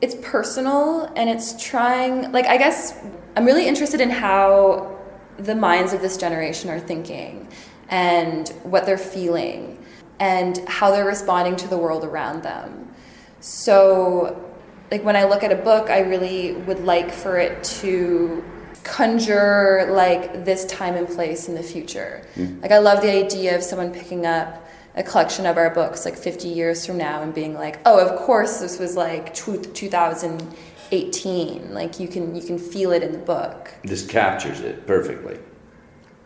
[0.00, 2.32] it's personal and it's trying.
[2.32, 2.98] Like I guess
[3.36, 4.98] I'm really interested in how
[5.38, 7.48] the minds of this generation are thinking
[7.88, 9.78] and what they're feeling
[10.18, 12.92] and how they're responding to the world around them.
[13.40, 14.46] So,
[14.90, 18.44] like when I look at a book, I really would like for it to
[18.82, 22.26] conjure like this time and place in the future.
[22.60, 26.16] Like I love the idea of someone picking up a collection of our books like
[26.16, 31.72] 50 years from now and being like, "Oh, of course this was like two- 2018."
[31.72, 33.72] Like you can you can feel it in the book.
[33.84, 35.38] This captures it perfectly.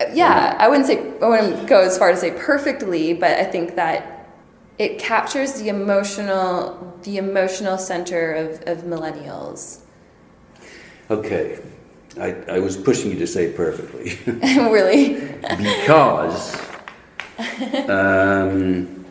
[0.01, 3.45] Uh, yeah, I wouldn't say I wouldn't go as far to say perfectly, but I
[3.45, 4.29] think that
[4.79, 9.81] it captures the emotional the emotional center of, of millennials.
[11.11, 11.59] Okay,
[12.19, 15.15] I, I was pushing you to say perfectly really.
[15.59, 16.57] because
[17.89, 19.05] um,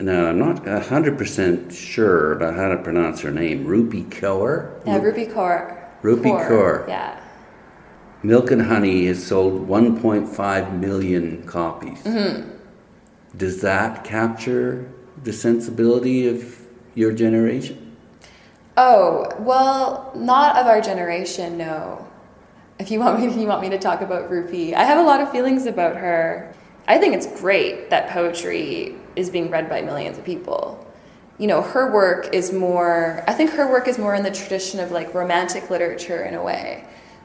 [0.00, 3.66] now I'm not hundred percent sure about how to pronounce her name.
[3.66, 4.80] Rupi Kaur.
[4.86, 5.88] Yeah, Ruby Kaur.
[6.02, 6.86] Rupi Kaur.
[6.88, 7.20] Yeah.
[8.22, 12.02] Milk and Honey has sold 1.5 million copies.
[12.02, 12.50] Mm-hmm.
[13.36, 14.90] Does that capture
[15.22, 16.60] the sensibility of
[16.94, 17.96] your generation?
[18.76, 22.08] Oh, well, not of our generation, no.
[22.78, 25.02] If you want me if you want me to talk about Rupi, I have a
[25.02, 26.54] lot of feelings about her.
[26.88, 30.86] I think it's great that poetry is being read by millions of people.
[31.36, 34.80] You know, her work is more I think her work is more in the tradition
[34.80, 36.84] of like romantic literature in a way,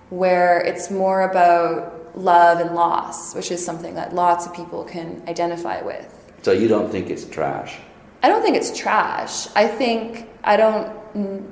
[0.10, 5.23] where it's more about love and loss, which is something that lots of people can
[5.28, 6.34] identify with.
[6.43, 7.78] So you don't think it's trash?
[8.21, 9.47] I don't think it's trash.
[9.56, 10.93] I think I don't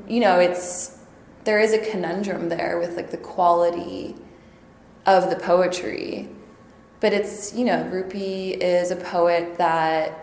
[0.07, 0.97] you know, it's
[1.45, 4.15] there is a conundrum there with like the quality
[5.05, 6.29] of the poetry.
[7.01, 10.17] But it's, you know, Rupi is a poet that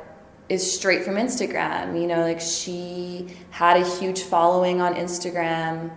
[0.48, 2.00] is straight from Instagram.
[2.00, 5.90] You know, like she had a huge following on Instagram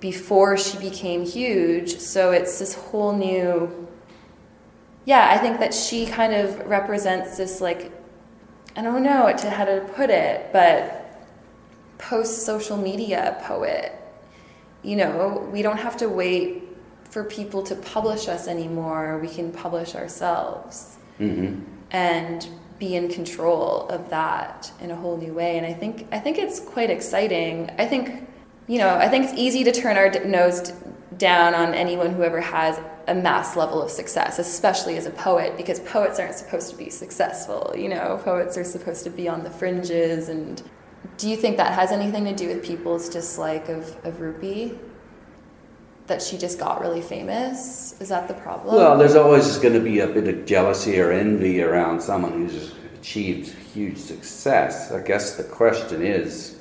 [0.00, 1.98] before she became huge.
[1.98, 3.84] So it's this whole new
[5.06, 7.92] yeah, I think that she kind of represents this like
[8.76, 11.20] I don't know to how to put it, but
[11.98, 13.92] post social media poet.
[14.82, 16.63] You know, we don't have to wait
[17.14, 19.20] for people to publish us anymore.
[19.22, 22.48] We can publish ourselves hmm and
[22.80, 25.56] be in control of that in a whole new way.
[25.58, 27.70] And I think I think it's quite exciting.
[27.78, 28.28] I think
[28.66, 30.72] you know I think it's easy to turn our nose
[31.16, 35.56] down on anyone who ever has a mass level of success, especially as a poet,
[35.56, 37.72] because poets aren't supposed to be successful.
[37.76, 40.28] You know, poets are supposed to be on the fringes.
[40.28, 40.60] And
[41.16, 44.76] do you think that has anything to do with people's dislike of, of Rupi?
[46.06, 47.94] That she just got really famous?
[47.98, 48.76] Is that the problem?
[48.76, 52.74] Well, there's always going to be a bit of jealousy or envy around someone who's
[53.00, 54.92] achieved huge success.
[54.92, 56.58] I guess the question is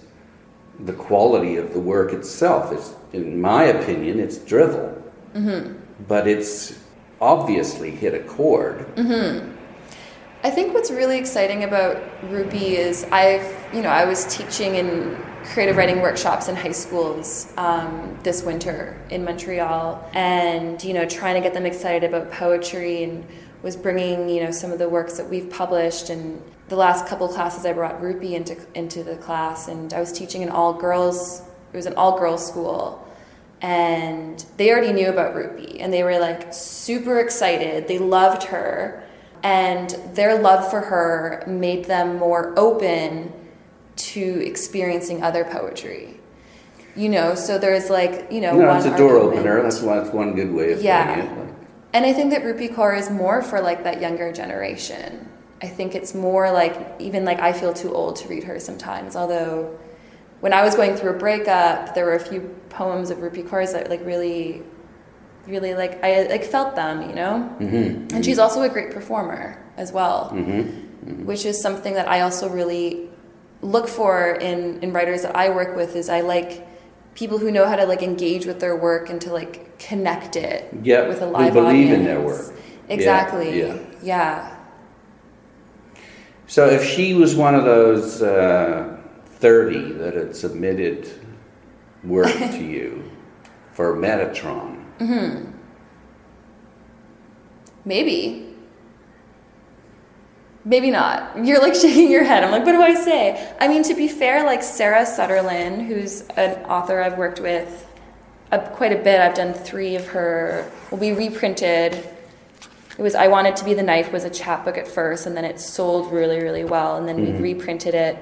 [0.79, 2.71] the quality of the work itself.
[2.71, 5.01] It's, in my opinion, it's drivel,
[5.36, 5.73] Mm-hmm.
[6.08, 6.79] but it's
[7.19, 8.86] obviously hit a chord.
[10.45, 15.17] I think what's really exciting about Rupi is I've, you know, I was teaching in
[15.45, 21.36] creative writing workshops in high schools um, this winter in Montreal, and you know, trying
[21.36, 23.25] to get them excited about poetry, and
[23.62, 26.10] was bringing, you know, some of the works that we've published.
[26.10, 30.12] And the last couple classes, I brought Rupi into into the class, and I was
[30.12, 31.41] teaching an all girls.
[31.71, 33.08] It was an all girls school,
[33.63, 37.88] and they already knew about Rupi and they were like super excited.
[37.88, 39.03] They loved her,
[39.43, 43.32] and their love for her made them more open
[43.95, 46.19] to experiencing other poetry.
[46.95, 49.62] You know, so there's like, you know, No, one it's a door argument- opener.
[49.63, 51.15] That's one, that's one good way of Yeah.
[51.15, 51.38] putting it.
[51.39, 51.47] Like,
[51.93, 55.27] and I think that Rupi Kaur is more for like that younger generation.
[55.62, 59.15] I think it's more like even like I feel too old to read her sometimes.
[59.15, 59.69] Although
[60.39, 63.73] when I was going through a breakup, there were a few poems of Rupi Kaur's
[63.73, 64.62] that like really,
[65.47, 67.49] really like I like felt them, you know.
[67.60, 68.15] Mm-hmm.
[68.15, 71.25] And she's also a great performer as well, Mm-hmm.
[71.25, 73.10] which is something that I also really
[73.62, 75.95] look for in in writers that I work with.
[75.95, 76.67] Is I like
[77.15, 80.69] people who know how to like engage with their work and to like connect it
[80.82, 81.99] Yeah, with a who live believe audience.
[81.99, 82.45] in their work.
[82.88, 83.60] Yeah, Exactly.
[83.60, 83.77] yeah.
[84.01, 84.58] yeah.
[86.47, 91.08] So if she was one of those uh, 30 that had submitted
[92.03, 93.10] work to you
[93.71, 94.83] for Metatron,
[97.86, 98.49] Maybe.
[100.65, 101.43] Maybe not.
[101.45, 102.43] You're like shaking your head.
[102.43, 103.53] I'm like, what do I say?
[103.60, 107.86] I mean, to be fair, like Sarah Sutherland, who's an author I've worked with
[108.51, 109.19] uh, quite a bit.
[109.19, 110.69] I've done three of her.
[110.91, 111.93] Well, we reprinted.
[111.95, 115.43] It was I Wanted to Be the Knife was a chapbook at first, and then
[115.45, 117.41] it sold really, really well, and then Mhm.
[117.41, 118.17] we reprinted it.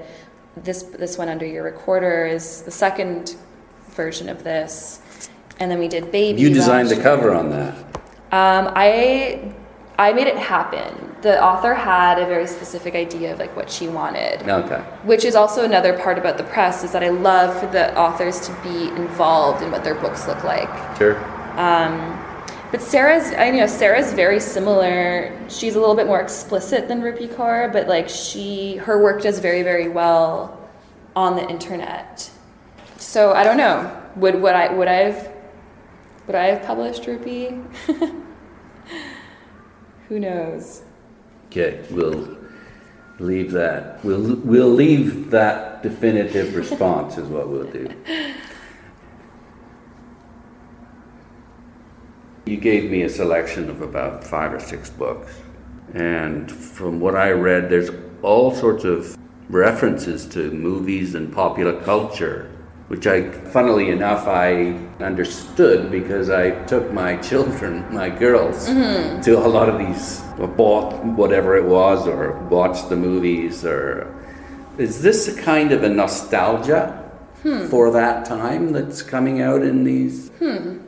[0.56, 3.36] This this one under your recorder is the second
[3.90, 5.00] version of this,
[5.62, 6.42] and then we did Baby.
[6.42, 7.74] you designed the cover on that.
[8.32, 9.52] Um, I
[9.96, 11.14] I made it happen.
[11.22, 14.80] The author had a very specific idea of like what she wanted, Okay.
[15.04, 18.40] which is also another part about the press is that I love for the authors
[18.48, 20.68] to be involved in what their books look like.
[20.98, 21.16] Sure.
[21.56, 22.18] Um,
[22.72, 25.30] but Sarah's, I know Sarah's very similar.
[25.48, 29.38] She's a little bit more explicit than Rupi Kaur, but like she, her work does
[29.38, 30.58] very, very well
[31.14, 32.28] on the internet.
[32.96, 33.96] So I don't know.
[34.16, 35.31] Would would I would I've
[36.26, 37.64] would I have published Rupi?
[40.08, 40.82] Who knows?
[41.46, 42.38] Okay, we'll
[43.18, 44.04] leave that.
[44.04, 47.94] We'll, we'll leave that definitive response, is what we'll do.
[52.46, 55.32] You gave me a selection of about five or six books.
[55.94, 57.90] And from what I read, there's
[58.22, 59.16] all sorts of
[59.48, 62.50] references to movies and popular culture,
[62.92, 69.22] which I, funnily enough, I understood because I took my children, my girls, mm-hmm.
[69.22, 70.20] to a lot of these,
[70.58, 74.14] bought whatever it was, or watched the movies, or.
[74.76, 77.66] Is this a kind of a nostalgia hmm.
[77.68, 80.28] for that time that's coming out in these?
[80.38, 80.80] Hmm.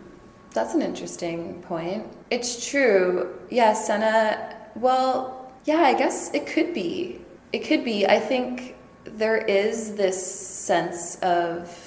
[0.52, 2.06] That's an interesting point.
[2.30, 3.34] It's true.
[3.48, 7.22] Yeah, Sennah, well, yeah, I guess it could be.
[7.54, 8.06] It could be.
[8.06, 11.83] I think there is this sense of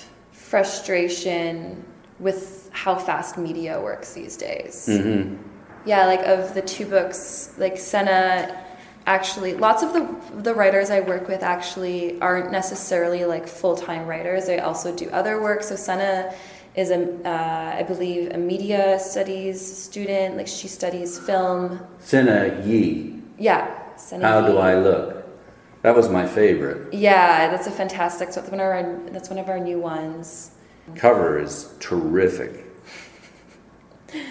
[0.49, 1.83] frustration
[2.19, 4.87] with how fast media works these days.
[4.89, 5.35] Mm-hmm.
[5.85, 8.63] Yeah, like of the two books, like Sennah
[9.05, 10.03] actually lots of the
[10.41, 14.45] the writers I work with actually aren't necessarily like full-time writers.
[14.45, 15.63] They also do other work.
[15.63, 16.33] So Sennah
[16.75, 20.37] is a uh, I believe a media studies student.
[20.37, 21.79] Like she studies film.
[21.99, 23.83] Sennah Yee, Yeah.
[23.97, 25.16] Sennah How Do I Look?
[25.87, 26.93] That was my favorite.
[26.93, 28.33] Yeah, that's a fantastic.
[28.33, 30.51] So that's one of our that's one of our new ones.
[30.95, 32.65] Cover is terrific.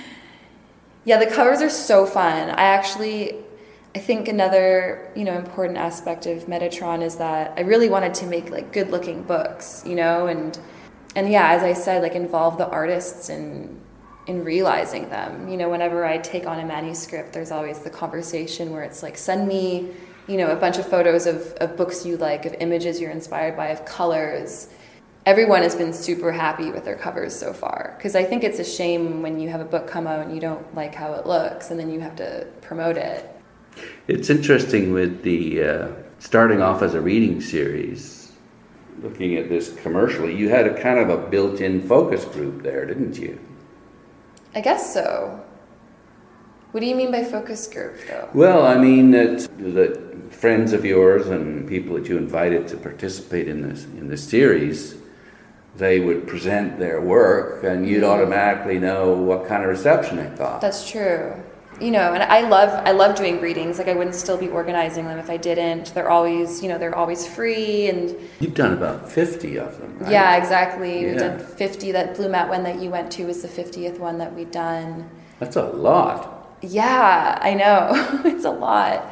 [1.06, 2.50] Yeah, the covers are so fun.
[2.50, 3.36] I actually
[3.94, 8.26] I think another, you know, important aspect of Metatron is that I really wanted to
[8.26, 10.58] make like good looking books, you know, and
[11.14, 13.80] and yeah, as I said, like involve the artists in
[14.26, 15.48] in realizing them.
[15.48, 19.16] You know, whenever I take on a manuscript, there's always the conversation where it's like,
[19.16, 19.92] send me,
[20.26, 23.56] you know, a bunch of photos of, of books you like, of images you're inspired
[23.56, 24.68] by, of colors.
[25.24, 27.94] Everyone has been super happy with their covers so far.
[27.96, 30.40] Because I think it's a shame when you have a book come out and you
[30.40, 33.28] don't like how it looks and then you have to promote it.
[34.08, 38.32] It's interesting with the uh, starting off as a reading series,
[39.02, 42.86] looking at this commercially, you had a kind of a built in focus group there,
[42.86, 43.38] didn't you?
[44.54, 45.44] I guess so.
[46.76, 48.28] What do you mean by focus group, though?
[48.34, 53.48] Well, I mean that that friends of yours and people that you invited to participate
[53.48, 54.94] in this in this series,
[55.76, 58.10] they would present their work, and you'd mm-hmm.
[58.10, 60.60] automatically know what kind of reception it got.
[60.60, 61.32] That's true.
[61.80, 63.78] You know, and I love I love doing readings.
[63.78, 65.94] Like I wouldn't still be organizing them if I didn't.
[65.94, 68.14] They're always you know they're always free and.
[68.38, 69.98] You've done about fifty of them.
[70.00, 70.12] Right?
[70.12, 71.00] Yeah, exactly.
[71.00, 71.12] Yeah.
[71.12, 71.92] We did fifty.
[71.92, 75.08] That Blue Mat one that you went to was the fiftieth one that we've done.
[75.38, 76.35] That's a lot.
[76.62, 77.90] Yeah, I know.
[78.24, 79.08] it's a lot.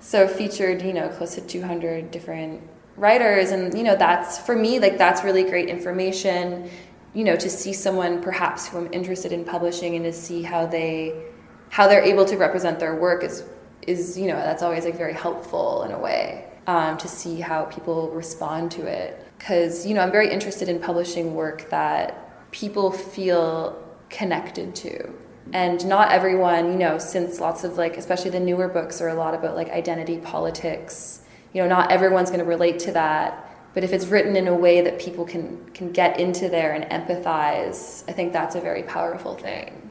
[0.00, 2.62] So featured, you know, close to 200 different
[2.96, 6.70] writers and you know, that's for me like that's really great information,
[7.14, 10.66] you know, to see someone perhaps who I'm interested in publishing and to see how
[10.66, 11.24] they
[11.70, 13.44] how they're able to represent their work is
[13.86, 16.44] is, you know, that's always like very helpful in a way.
[16.66, 20.78] Um, to see how people respond to it because you know i'm very interested in
[20.78, 25.10] publishing work that people feel connected to
[25.52, 29.14] and not everyone you know since lots of like especially the newer books are a
[29.14, 31.22] lot about like identity politics.
[31.52, 33.44] You know not everyone's going to relate to that.
[33.74, 36.84] But if it's written in a way that people can can get into there and
[36.84, 39.90] empathize i think that's a very powerful thing.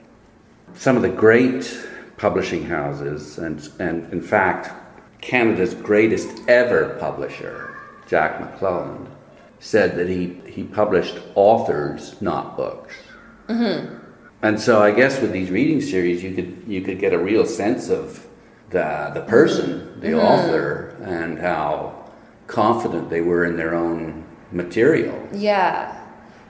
[0.76, 1.88] Some of the great
[2.18, 4.72] publishing houses and and in fact
[5.22, 7.76] canada's greatest ever publisher
[8.08, 9.08] jack mcclelland
[9.60, 12.93] said that he he published authors not books.
[13.47, 14.07] Mm-hmm
[14.47, 17.45] and so I guess with these reading series, you could you could get a real
[17.45, 18.25] sense of
[18.69, 20.25] the the person, the mm-hmm.
[20.25, 22.09] author, and how
[22.47, 24.23] confident they were in their own
[24.53, 25.27] material.
[25.33, 26.01] Yeah,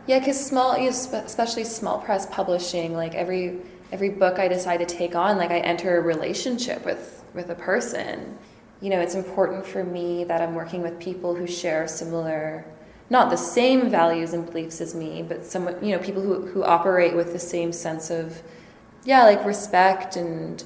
[0.05, 3.57] yeah, because small, especially small press publishing, like every
[3.91, 7.55] every book I decide to take on, like I enter a relationship with with a
[7.55, 8.37] person.
[8.79, 12.63] You know, it's important for me that I'm working with people who share similar
[13.10, 16.64] not the same values and beliefs as me, but some you know people who who
[16.64, 18.41] operate with the same sense of
[19.05, 20.64] yeah, like respect and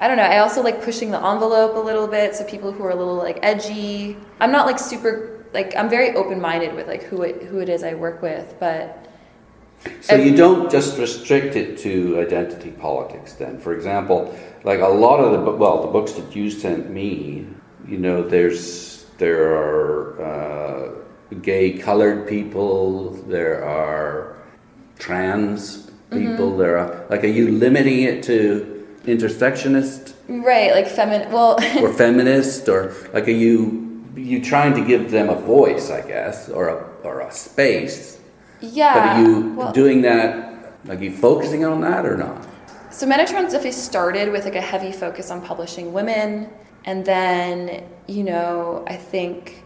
[0.00, 0.24] I don't know.
[0.24, 3.16] I also like pushing the envelope a little bit, so people who are a little
[3.16, 4.16] like edgy.
[4.40, 7.68] I'm not like super like I'm very open minded with like who it who it
[7.68, 9.04] is I work with, but.
[10.00, 13.34] So you don't just restrict it to identity politics.
[13.34, 17.46] Then, for example, like a lot of the well, the books that you sent me,
[17.86, 20.22] you know, there's there are.
[20.22, 24.38] Uh, gay colored people, there are
[24.98, 26.58] trans people, mm-hmm.
[26.58, 30.14] there are like are you limiting it to intersectionist?
[30.28, 33.84] Right, like feminine well or feminist or like are you
[34.16, 38.20] you trying to give them a voice, I guess, or a or a space.
[38.60, 38.94] Yeah.
[38.94, 42.46] But are you well, doing that like you focusing on that or not?
[42.90, 46.48] So Metatron definitely started with like a heavy focus on publishing women
[46.84, 49.62] and then, you know, I think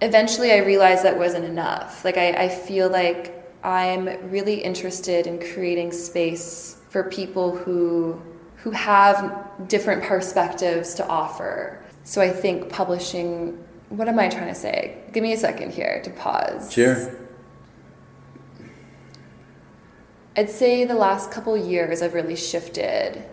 [0.00, 2.04] eventually I realized that wasn't enough.
[2.04, 3.32] Like, I, I feel like
[3.64, 8.20] I'm really interested in creating space for people who
[8.56, 11.84] who have different perspectives to offer.
[12.02, 14.98] So I think publishing what am I trying to say?
[15.12, 16.72] Give me a second here to pause.
[16.72, 17.16] Sure.
[20.36, 23.24] I'd say the last couple years I've really shifted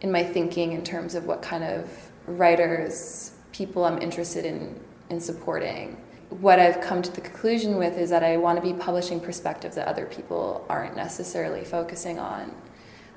[0.00, 1.90] in my thinking in terms of what kind of
[2.26, 4.80] writers, people I'm interested in
[5.10, 5.96] in supporting.
[6.30, 9.76] What I've come to the conclusion with is that I want to be publishing perspectives
[9.76, 12.54] that other people aren't necessarily focusing on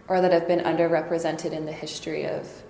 [0.08, 2.64] or that have been underrepresented in the history of,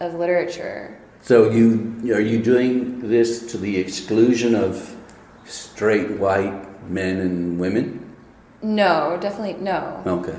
[0.00, 0.98] of literature.
[1.20, 4.94] So you are you doing this to the exclusion of
[5.46, 8.14] straight white men and women?
[8.62, 10.02] No, definitely no.
[10.06, 10.38] Okay.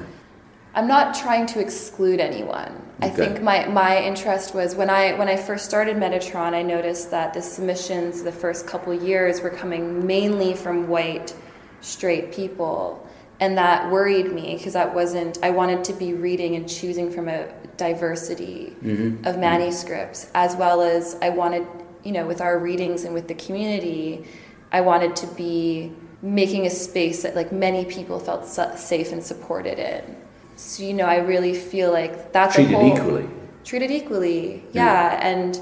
[0.75, 2.84] I'm not trying to exclude anyone.
[3.01, 7.11] I think my, my interest was when I when I first started Metatron, I noticed
[7.11, 11.35] that the submissions the first couple years were coming mainly from white
[11.81, 13.05] straight people,
[13.39, 15.39] and that worried me because that wasn't.
[15.43, 19.25] I wanted to be reading and choosing from a diversity mm-hmm.
[19.27, 21.67] of manuscripts, as well as I wanted,
[22.03, 24.25] you know, with our readings and with the community,
[24.71, 25.91] I wanted to be
[26.21, 30.15] making a space that like many people felt safe and supported in.
[30.55, 33.29] So, you know, I really feel like that's treated a whole, equally.
[33.63, 35.19] treated equally yeah.
[35.27, 35.59] and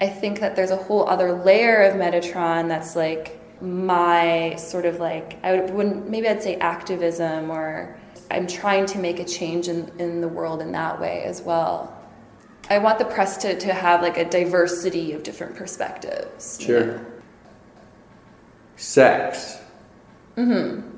[0.00, 4.98] i think that there's a whole other layer of metatron that's like my sort of
[4.98, 7.98] like i would, wouldn't maybe i'd say activism or
[8.30, 11.94] i'm trying to make a change in, in the world in that way as well
[12.70, 16.86] i want the press to, to have like a diversity of different perspectives you Sure.
[16.86, 17.04] know?
[18.76, 19.58] Sex.
[20.36, 20.89] Mm-hmm.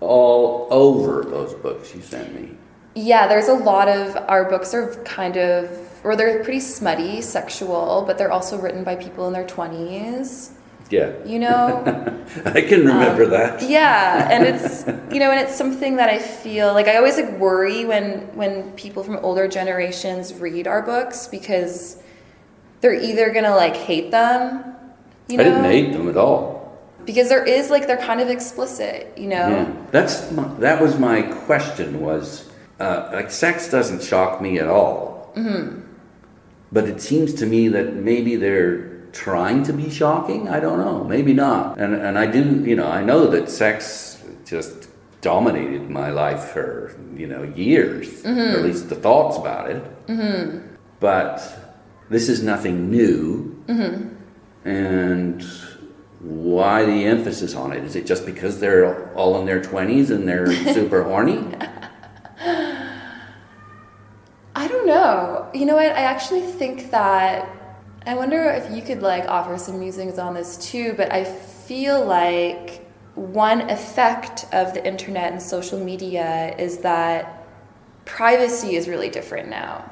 [0.00, 2.50] All over those books you sent me.
[2.94, 5.70] Yeah, there's a lot of our books are kind of,
[6.04, 10.52] or they're pretty smutty, sexual, but they're also written by people in their 20s.
[10.90, 11.12] Yeah.
[11.26, 11.82] You know,
[12.46, 13.62] I can remember Um, that.
[13.62, 17.38] yeah, and it's you know, and it's something that I feel like I always like
[17.38, 22.00] worry when when people from older generations read our books because
[22.80, 24.64] they're either gonna like hate them,
[25.28, 26.57] you know, I didn't hate them at all.
[27.08, 29.48] Because there is like they're kind of explicit, you know.
[29.48, 29.72] Yeah.
[29.92, 32.46] That's my, that was my question was
[32.80, 35.32] uh, like sex doesn't shock me at all.
[35.34, 35.86] Mm-hmm.
[36.70, 40.50] But it seems to me that maybe they're trying to be shocking.
[40.50, 41.02] I don't know.
[41.02, 41.80] Maybe not.
[41.80, 42.62] And and I do.
[42.62, 44.90] You know, I know that sex just
[45.22, 49.82] dominated my life for you know years, or at least the thoughts about it.
[50.08, 50.74] Mm-hmm.
[51.00, 51.40] But
[52.10, 53.64] this is nothing new.
[54.66, 55.42] And
[56.20, 57.84] why the emphasis on it?
[57.84, 61.44] Is it just because they're all in their 20s and they're super horny?
[64.54, 65.48] I don't know.
[65.54, 65.86] You know what?
[65.92, 67.48] I actually think that
[68.06, 72.04] I wonder if you could like offer some musings on this too, but I feel
[72.04, 77.46] like one effect of the internet and social media is that
[78.04, 79.87] privacy is really different now.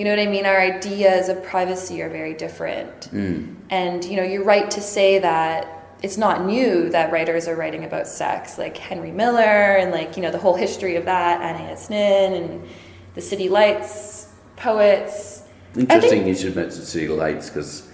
[0.00, 0.46] You know what I mean?
[0.46, 3.10] Our ideas of privacy are very different.
[3.12, 3.54] Mm.
[3.68, 7.84] And you know, you're right to say that it's not new that writers are writing
[7.84, 11.90] about sex, like Henry Miller and like, you know, the whole history of that, Anaïs
[11.90, 12.66] Nin and
[13.14, 15.42] the City Lights poets.
[15.76, 17.86] Interesting think- you should mention City Lights because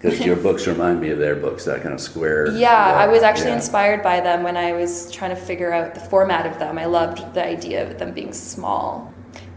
[0.00, 2.50] because your books remind me of their books, that kind of square.
[2.56, 3.58] Yeah, I was actually yeah.
[3.58, 6.76] inspired by them when I was trying to figure out the format of them.
[6.76, 9.11] I loved the idea of them being small.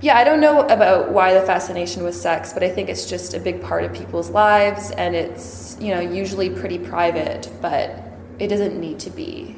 [0.06, 3.34] Yeah, I don't know about why the fascination with sex, but I think it's just
[3.34, 8.04] a big part of people's lives and it's, you know, usually pretty private, but
[8.38, 9.56] it doesn't need to be.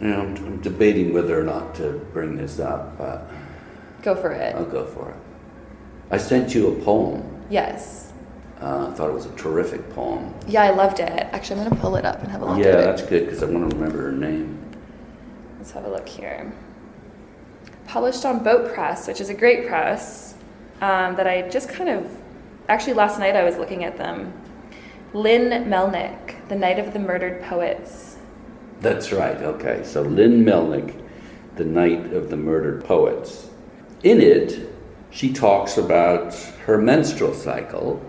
[0.00, 3.28] You know, I'm, debating whether or not to bring this up, but
[4.00, 4.54] Go for it.
[4.54, 5.16] I'll go for it.
[6.12, 7.44] I sent you a poem.
[7.50, 8.12] Yes.
[8.62, 10.32] Uh, I thought it was a terrific poem.
[10.46, 11.10] Yeah, I loved it.
[11.10, 12.84] Actually, I'm going to pull it up and have a look Yeah, at it.
[12.84, 14.56] that's good because I want to remember her name.
[15.58, 16.52] Let's have a look here.
[17.86, 20.34] Published on BOAAT Press, which is a great press
[20.80, 22.10] um, that I just kind of.
[22.68, 24.32] Actually, last night I was looking at them.
[25.12, 28.16] Lynn Melnick, The Night of the Murdered Poets.
[28.80, 29.36] That's right.
[29.36, 31.00] Okay, so Lynn Melnick,
[31.54, 33.48] The Night of the Murdered Poets.
[34.02, 34.68] In it,
[35.10, 36.34] she talks about
[36.66, 38.04] her menstrual cycle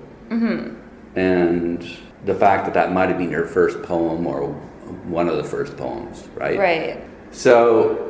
[1.16, 4.48] and the fact that that might have been her first poem or
[5.06, 6.58] one of the first poems, right?
[6.58, 7.04] Right.
[7.32, 8.07] So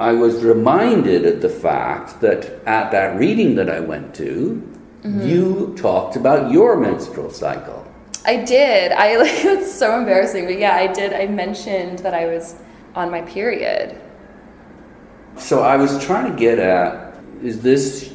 [0.00, 4.62] I was reminded of the fact that at that reading that I went to,
[5.02, 5.22] mm-hmm.
[5.22, 7.84] you talked about your menstrual cycle.
[8.24, 8.92] I did.
[8.92, 11.12] I like it's so embarrassing, but yeah, I did.
[11.12, 12.56] I mentioned that I was
[12.94, 14.00] on my period.
[15.36, 18.12] So I was trying to get at is this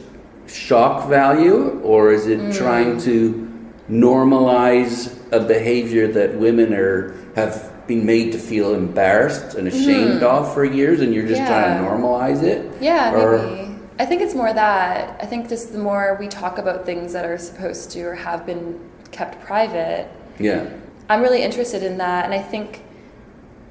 [0.47, 3.03] shock value or is it trying mm.
[3.03, 3.49] to
[3.89, 10.25] normalize a behavior that women are have been made to feel embarrassed and ashamed mm-hmm.
[10.25, 12.71] of for years and you're just trying to normalize it?
[12.81, 13.69] Yeah, Or- maybe.
[13.99, 15.19] I think it's more that.
[15.21, 18.45] I think just the more we talk about things that are supposed to or have
[18.45, 18.79] been
[19.11, 20.09] kept private,
[20.39, 20.67] Yeah.
[21.09, 22.25] I'm really interested in that.
[22.25, 22.84] And I think,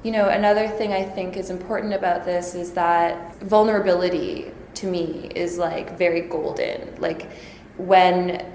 [0.03, 5.29] you know, another thing I think is important about this is that vulnerability to me
[5.35, 6.95] is like very golden.
[6.99, 7.29] Like
[7.77, 8.45] when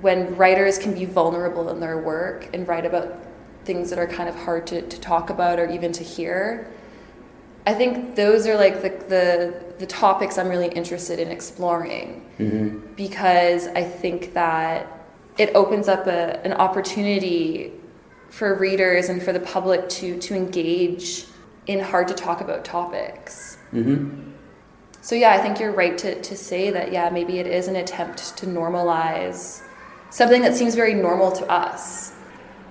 [0.00, 3.16] when writers can be vulnerable in their work and write about
[3.66, 6.70] things that are kind of hard to, to talk about or even to hear,
[7.66, 12.94] I think those are like the, the, the topics I'm really interested in exploring mm-hmm.
[12.94, 14.86] because I think that
[15.36, 17.72] it opens up a, an opportunity
[18.30, 21.26] for readers and for the public to, to engage
[21.66, 23.58] in hard to talk about topics.
[23.72, 24.30] Mm-hmm.
[25.00, 27.76] So, yeah, I think you're right to, to say that, yeah, maybe it is an
[27.76, 29.62] attempt to normalize
[30.10, 32.15] something that seems very normal to us.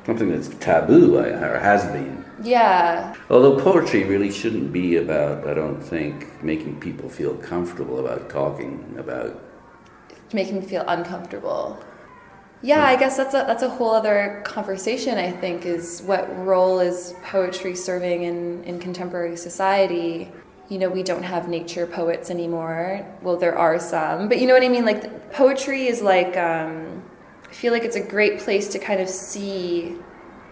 [0.05, 2.23] Something that's taboo or has been.
[2.43, 8.29] Yeah, Although poetry really shouldn't be about, I don't think, making people feel comfortable about
[8.29, 9.41] talking about.
[10.33, 11.79] make me feel uncomfortable.
[12.61, 15.17] Yeah, I guess that's a that's a whole other conversation.
[15.17, 20.31] I think is what role is poetry serving in in contemporary society.
[20.67, 23.05] you know, we don't have nature poets anymore.
[23.21, 24.83] Well, there are some, but you know what I mean?
[24.83, 27.03] Like, poetry is like, um,
[27.55, 29.95] feel like it's a great place to kind of see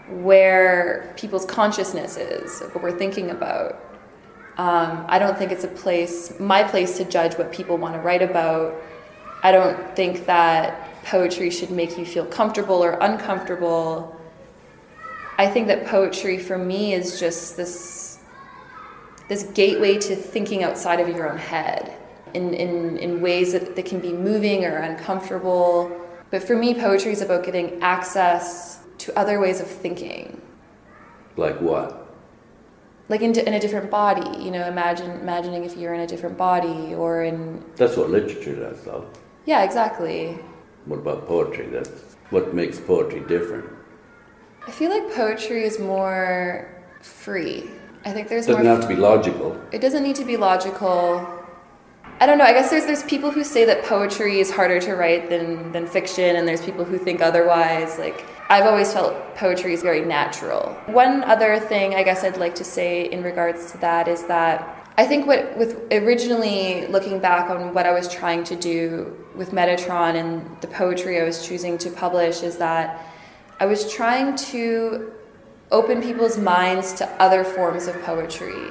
[0.09, 3.73] where people's consciousness is, what we're thinking about.
[4.57, 7.99] Um, I don't think it's a place, my place to judge what people want to
[7.99, 8.81] write about.
[9.43, 14.15] I don't think that poetry should make you feel comfortable or uncomfortable.
[15.37, 18.19] I think that poetry for me is just this
[19.27, 21.97] this gateway to thinking outside of your own head
[22.33, 26.02] in, in, in ways that, that can be moving or uncomfortable.
[26.34, 30.41] But for me, poetry is about getting access to other ways of thinking.
[31.38, 32.11] Like what?
[33.07, 36.36] Like in, in a different body, you know, imagine imagining if you're in a different
[36.36, 37.63] body or in.
[37.75, 39.07] That's what literature does, though.
[39.45, 40.39] Yeah, exactly.
[40.86, 41.67] What about poetry?
[41.67, 41.91] That's
[42.31, 43.69] what makes poetry different.
[44.65, 46.67] I feel like poetry is more
[47.01, 47.69] free.
[48.05, 49.61] I think there's more It doesn't have to be logical.
[49.71, 51.42] It doesn't need to be logical.
[52.24, 52.45] I don't know.
[52.45, 55.86] I guess there's there's people who say that poetry is harder to write than than
[55.86, 57.99] fiction, and there's people who think otherwise.
[57.99, 60.69] Like I've always felt poetry is very natural.
[60.86, 64.88] One other thing I guess I'd like to say in regards to that is that
[64.97, 69.51] I think what with originally looking back on what I was trying to do with
[69.51, 73.05] Metatron and the poetry I was choosing to publish is that
[73.59, 75.11] I was trying to
[75.71, 78.69] open people's minds to other forms of poetry.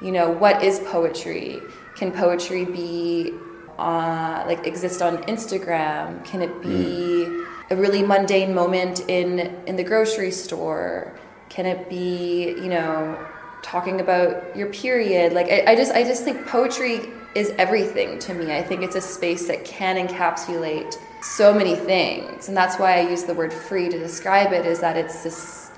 [0.00, 1.60] You know, what is poetry?
[1.96, 3.32] Can poetry be
[3.78, 6.22] uh, like exist on Instagram?
[6.24, 7.24] Can it be
[7.70, 11.18] a really mundane moment in in the grocery store?
[11.48, 13.18] Can it be you know
[13.62, 15.32] talking about your period?
[15.32, 17.00] Like I, I just I just think poetry
[17.34, 18.54] is everything to me.
[18.54, 23.08] I think it's a space that can encapsulate so many things, and that's why I
[23.08, 24.66] use the word free to describe it.
[24.66, 25.70] Is that it's this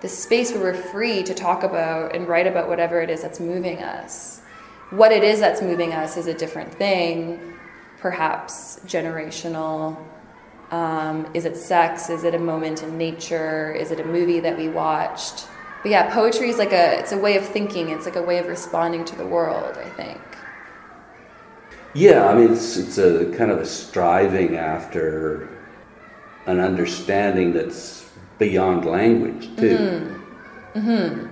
[0.00, 3.40] this space where we're free to talk about and write about whatever it is that's
[3.40, 4.40] moving us.
[4.90, 7.54] What it is that's moving us is a different thing,
[7.98, 9.98] perhaps generational.
[10.70, 12.08] Um, is it sex?
[12.08, 13.72] Is it a moment in nature?
[13.72, 15.46] Is it a movie that we watched?
[15.82, 17.90] But yeah, poetry is like a it's a way of thinking.
[17.90, 19.76] It's like a way of responding to the world.
[19.76, 20.20] I think.
[21.94, 25.48] Yeah, I mean, it's, it's a kind of a striving after
[26.46, 28.08] an understanding that's
[28.38, 30.20] beyond language, too.
[30.74, 31.26] mm-hmm.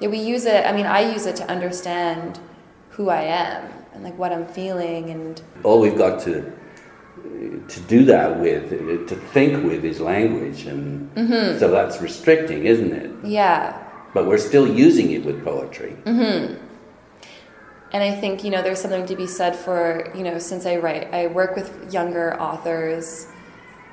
[0.00, 0.66] Yeah, we use it.
[0.66, 2.40] I mean, I use it to understand
[2.92, 6.52] who I am and like what I'm feeling and All we've got to
[7.68, 11.58] to do that with, to think with, is language, and mm-hmm.
[11.58, 13.10] so that's restricting, isn't it?
[13.24, 13.78] yeah.
[14.14, 15.96] But we're still using it with poetry.
[16.04, 16.62] Mm-hmm.
[17.92, 20.76] And I think, you know, there's something to be said for, you know, since I
[20.76, 23.26] write, I work with younger authors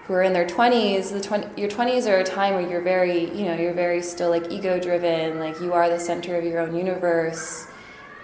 [0.05, 1.11] who are in their 20s.
[1.13, 4.29] The 20, your 20s are a time where you're very, you know, you're very still
[4.29, 7.68] like ego driven, like you are the center of your own universe.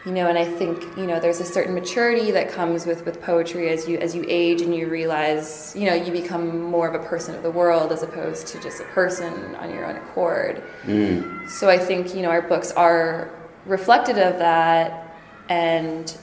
[0.06, 3.24] You know, and I think, you know, there's a certain maturity that comes with, with
[3.24, 6.94] poetry as you as you age and you realize, you know, you become more of
[6.94, 10.62] a person of the world as opposed to just a person on your own accord.
[10.84, 11.50] Mm.
[11.50, 13.32] So I think, you know, our books are
[13.66, 15.16] reflective of that
[15.50, 16.16] and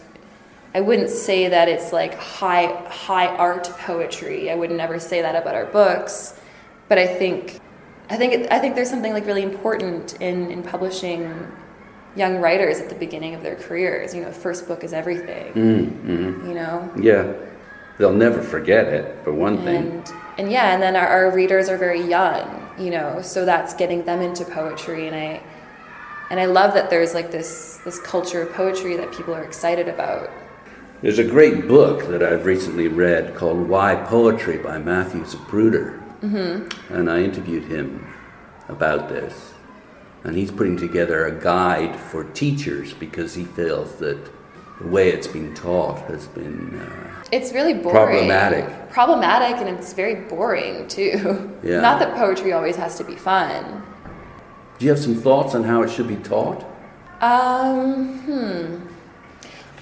[0.75, 4.51] I wouldn't say that it's like high high art poetry.
[4.51, 6.41] I would never say that about our books,
[6.89, 7.61] but I think
[8.09, 11.51] I think it, I think there's something like really important in in publishing
[12.17, 14.15] young writers at the beginning of their careers.
[14.15, 15.53] You know, first book is everything.
[16.47, 17.33] You know, Yeah,
[17.99, 19.77] they'll never forget it, for one thing.
[19.77, 22.59] and and yeah, and then our, our readers are very young.
[22.79, 25.43] You know, so that's getting them into poetry, and I
[26.31, 29.89] and I love that there's like this this culture of poetry that people are excited
[29.89, 30.31] about.
[31.03, 36.01] There's a great book that I've recently read called Why Poetry by Matthew Zapruder.
[36.23, 36.95] Mm-hmm.
[36.95, 38.07] And I interviewed him
[38.69, 39.53] about this.
[40.25, 44.19] And he's putting together a guide for teachers because he feels that
[44.81, 46.79] the way it's been taught has been.
[46.79, 47.97] Uh, It's really boring.
[48.29, 48.91] Problematic.
[48.91, 51.51] Problematic, and it's very boring too.
[51.63, 51.81] Yeah.
[51.81, 53.83] Not that poetry always has to be fun.
[54.79, 56.65] do you have some thoughts on how it should be taught?
[57.21, 58.79] Um, hmm.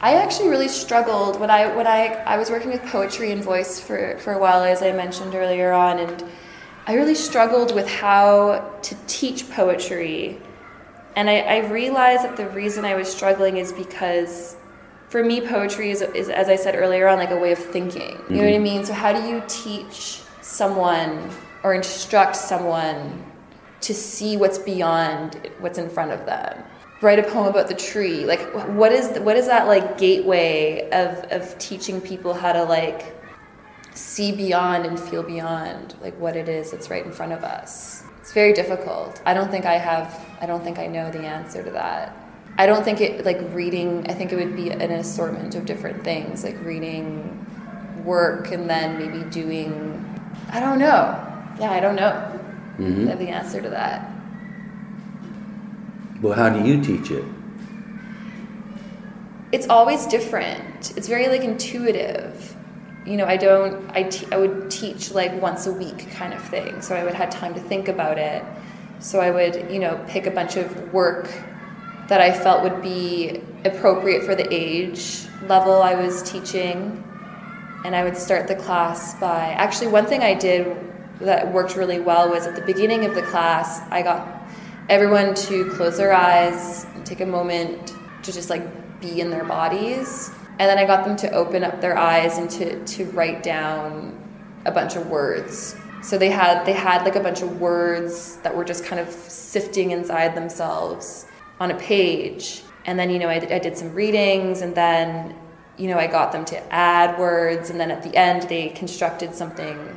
[0.02, 3.80] I actually really struggled when I when I I was working with poetry and voice
[3.80, 6.22] for for a while, as I mentioned earlier on, and
[6.90, 10.36] I really struggled with how to teach poetry.
[11.14, 14.56] And I, I realized that the reason I was struggling is because
[15.08, 18.18] for me, poetry is, is, as I said earlier on, like a way of thinking.
[18.28, 18.62] You know what I mm-hmm.
[18.64, 18.84] mean?
[18.84, 21.30] So, how do you teach someone
[21.62, 23.24] or instruct someone
[23.82, 26.60] to see what's beyond what's in front of them?
[27.02, 28.24] Write a poem about the tree.
[28.24, 28.40] Like,
[28.76, 33.14] what is what is that like gateway of of teaching people how to like
[34.00, 38.02] see beyond and feel beyond like what it is that's right in front of us?
[38.20, 39.20] It's very difficult.
[39.26, 40.26] I don't think I have.
[40.40, 42.16] I don't think I know the answer to that.
[42.58, 44.06] I don't think it like reading.
[44.08, 47.46] I think it would be an assortment of different things, like reading,
[48.04, 50.06] work, and then maybe doing.
[50.50, 51.26] I don't know.
[51.58, 52.12] Yeah, I don't know.
[52.78, 53.06] Mm-hmm.
[53.06, 54.10] I have the answer to that.
[56.20, 57.24] Well, how do you teach it?
[59.52, 60.96] It's always different.
[60.96, 62.56] It's very like intuitive.
[63.06, 63.90] You know, I don't.
[63.90, 67.14] I te- I would teach like once a week kind of thing, so I would
[67.14, 68.44] have time to think about it.
[68.98, 71.30] So I would, you know, pick a bunch of work
[72.08, 77.04] that I felt would be appropriate for the age level I was teaching.
[77.84, 80.76] And I would start the class by actually, one thing I did
[81.20, 84.42] that worked really well was at the beginning of the class, I got
[84.88, 87.94] everyone to close their eyes and take a moment
[88.24, 90.30] to just like be in their bodies.
[90.60, 94.14] And then I got them to open up their eyes and to, to write down
[94.66, 95.74] a bunch of words.
[96.02, 99.08] So they had they had like a bunch of words that were just kind of
[99.08, 101.24] sifting inside themselves
[101.60, 102.62] on a page.
[102.84, 105.34] And then you know I I did some readings and then
[105.78, 109.34] you know I got them to add words and then at the end they constructed
[109.34, 109.96] something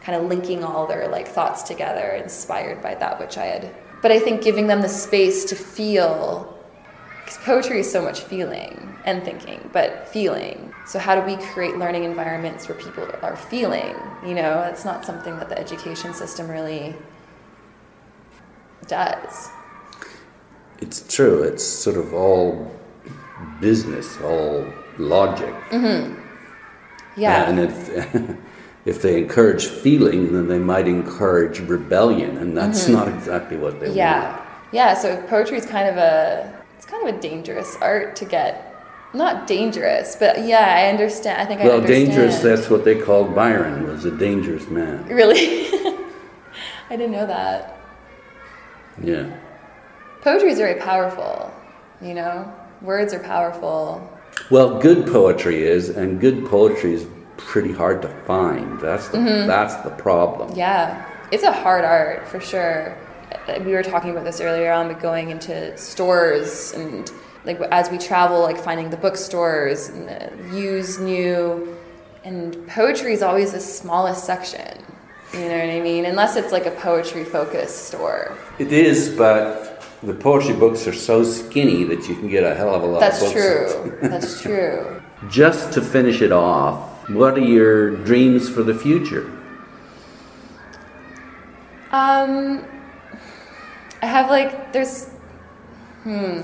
[0.00, 4.12] kind of linking all their like thoughts together inspired by that which I had but
[4.12, 6.53] I think giving them the space to feel
[7.24, 10.74] because poetry is so much feeling and thinking, but feeling.
[10.86, 13.96] So, how do we create learning environments where people are feeling?
[14.26, 16.94] You know, it's not something that the education system really
[18.86, 19.48] does.
[20.80, 21.42] It's true.
[21.42, 22.70] It's sort of all
[23.60, 24.66] business, all
[24.98, 25.54] logic.
[27.16, 27.48] Yeah.
[27.48, 28.36] And if
[28.84, 33.86] if they encourage feeling, then they might encourage rebellion, and that's not exactly what they
[33.86, 33.96] Mm-hmm.
[33.96, 34.40] yeah.
[34.72, 34.94] Yeah.
[34.94, 36.53] So, poetry is kind of a
[36.84, 38.70] it's kind of a dangerous art to get.
[39.14, 41.40] Not dangerous, but yeah, I understand.
[41.40, 42.06] I think I Well, understand.
[42.08, 42.38] dangerous.
[42.40, 43.86] That's what they called Byron.
[43.86, 45.06] Was a dangerous man.
[45.06, 45.68] really.
[46.90, 47.78] I didn't know that.
[49.02, 49.34] Yeah.
[50.20, 51.50] Poetry is very powerful.
[52.02, 54.06] You know, words are powerful.
[54.50, 57.06] Well, good poetry is, and good poetry is
[57.38, 58.78] pretty hard to find.
[58.80, 59.46] That's the Mm-hmm.
[59.46, 60.52] that's the problem.
[60.54, 62.98] Yeah, it's a hard art for sure.
[63.64, 67.10] We were talking about this earlier on, but going into stores and
[67.44, 71.76] like as we travel, like finding the bookstores and the used, new,
[72.24, 74.82] and poetry is always the smallest section.
[75.32, 76.04] You know what I mean?
[76.06, 78.38] Unless it's like a poetry focused store.
[78.58, 82.74] It is, but the poetry books are so skinny that you can get a hell
[82.74, 83.74] of a lot That's of books.
[83.74, 83.98] true.
[84.08, 85.02] That's true.
[85.28, 89.30] Just to finish it off, what are your dreams for the future?
[91.90, 92.64] Um,
[94.04, 95.06] I have like there's,
[96.02, 96.42] hmm,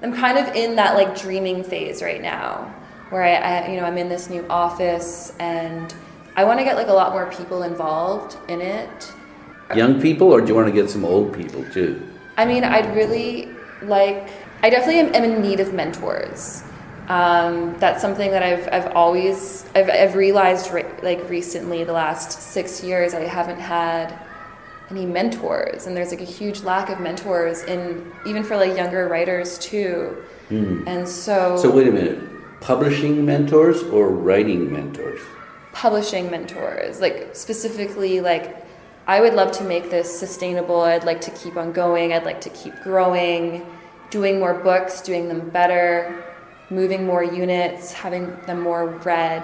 [0.00, 2.72] I'm kind of in that like dreaming phase right now,
[3.10, 5.92] where I, I you know I'm in this new office and
[6.36, 9.12] I want to get like a lot more people involved in it.
[9.74, 12.00] Young people, or do you want to get some old people too?
[12.36, 13.48] I mean, I'd really
[13.82, 14.28] like.
[14.62, 16.62] I definitely am, am in need of mentors.
[17.08, 22.40] Um, that's something that I've I've always I've, I've realized re- like recently the last
[22.40, 24.16] six years I haven't had
[24.94, 25.86] any mentors.
[25.86, 30.22] And there's like a huge lack of mentors in even for like younger writers too.
[30.48, 30.86] Hmm.
[30.86, 32.20] And so, So wait a minute,
[32.60, 35.20] publishing mentors or writing mentors?
[35.72, 37.00] publishing mentors.
[37.00, 38.64] Like specifically like
[39.08, 40.80] i would love to make this sustainable.
[40.82, 42.12] I'd like to keep on going.
[42.12, 43.66] I'd like to keep growing
[44.10, 46.22] doing more books doing them better
[46.70, 49.42] moving more units having them more read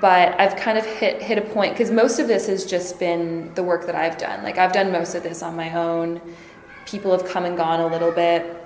[0.00, 3.52] but i've kind of hit hit a point because most of this has just been
[3.54, 6.20] the work that i've done like i've done most of this on my own
[6.86, 8.56] people have come and gone a little bit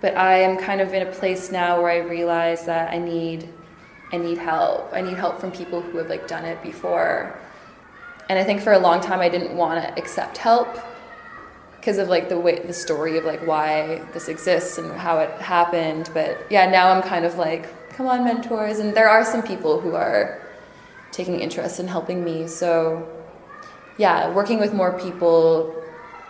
[0.00, 3.48] but i am kind of in a place now where i realize that i need
[4.12, 4.90] I need help.
[4.92, 7.36] I need help from people who have like done it before.
[8.28, 10.68] And I think for a long time I didn't want to accept help
[11.76, 15.30] because of like the way the story of like why this exists and how it
[15.40, 16.10] happened.
[16.14, 18.78] But yeah, now I'm kind of like, come on, mentors.
[18.78, 20.40] And there are some people who are
[21.10, 22.46] taking interest in helping me.
[22.46, 23.08] So
[23.98, 25.74] yeah, working with more people,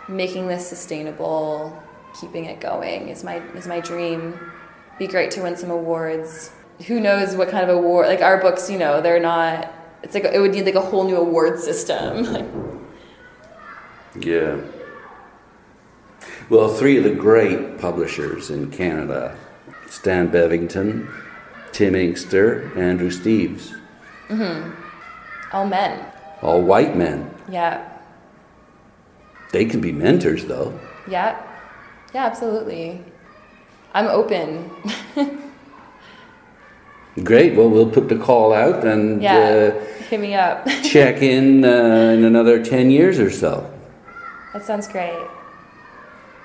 [0.09, 1.77] making this sustainable,
[2.19, 4.39] keeping it going is my is my dream.
[4.99, 6.53] Be great to win some awards.
[6.87, 8.07] Who knows what kind of award?
[8.07, 9.73] Like our books, you know, they're not.
[10.03, 12.73] It's like it would need like a whole new award system.
[14.19, 14.61] Yeah.
[16.49, 19.37] Well, three of the great publishers in Canada
[19.91, 21.13] Stan Bevington,
[21.77, 23.75] Tim Inkster, Andrew Steeves.
[24.31, 24.73] Mhm.
[25.53, 26.01] all men.
[26.41, 27.29] All white men.
[27.51, 27.81] Yeah,
[29.53, 30.73] They can be mentors, though.
[31.07, 31.37] yeah,
[32.15, 32.25] yeah.
[32.25, 33.03] Absolutely.
[33.95, 34.71] I'm open.
[37.25, 37.55] Great.
[37.57, 39.39] Well, we'll put the call out and Yeah,
[39.75, 40.67] uh, hit me up.
[40.83, 43.71] check in uh, in another 10 years or so.
[44.55, 45.27] that sounds great.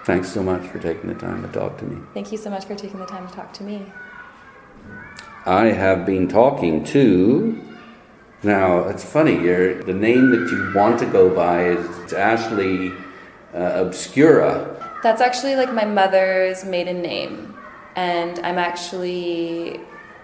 [0.03, 1.97] Thanks so much for taking the time to talk to me.
[2.13, 3.85] Thank you so much for taking the time to talk to me.
[5.45, 7.59] I have been talking to.
[8.43, 12.91] Now, it's funny, you the name that you want to go by is Ashley
[13.53, 14.99] uh, Obscura.
[15.03, 17.55] That's actually like my mother's maiden name.
[17.95, 19.79] And I'm actually,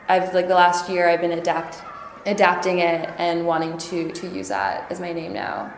[0.08, 1.80] I've like the last year I've been adapt,
[2.26, 5.74] adapting it and wanting to, to use that as my name now.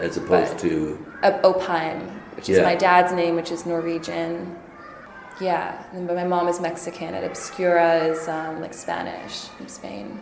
[0.00, 1.06] As opposed But- to.
[1.22, 2.64] Opheim, which is Yeah.
[2.64, 4.56] my dad's name, which is Norwegian.
[5.40, 10.18] Yeah, but my mom is Mexican, and Obscura is um, like Spanish from Spain.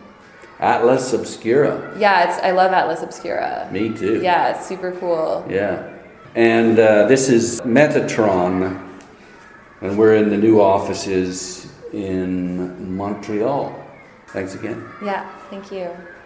[0.59, 1.95] Atlas Obscura.
[1.97, 3.67] Yeah, it's I love Atlas Obscura.
[3.71, 4.21] Me too.
[4.21, 5.45] Yeah, it's super cool.
[5.49, 5.93] Yeah.
[6.35, 8.79] And uh, this is Metatron,
[9.81, 13.75] and we're in the new offices in Montreal.
[14.27, 14.85] Thanks again.
[15.03, 15.89] Yeah, thank you.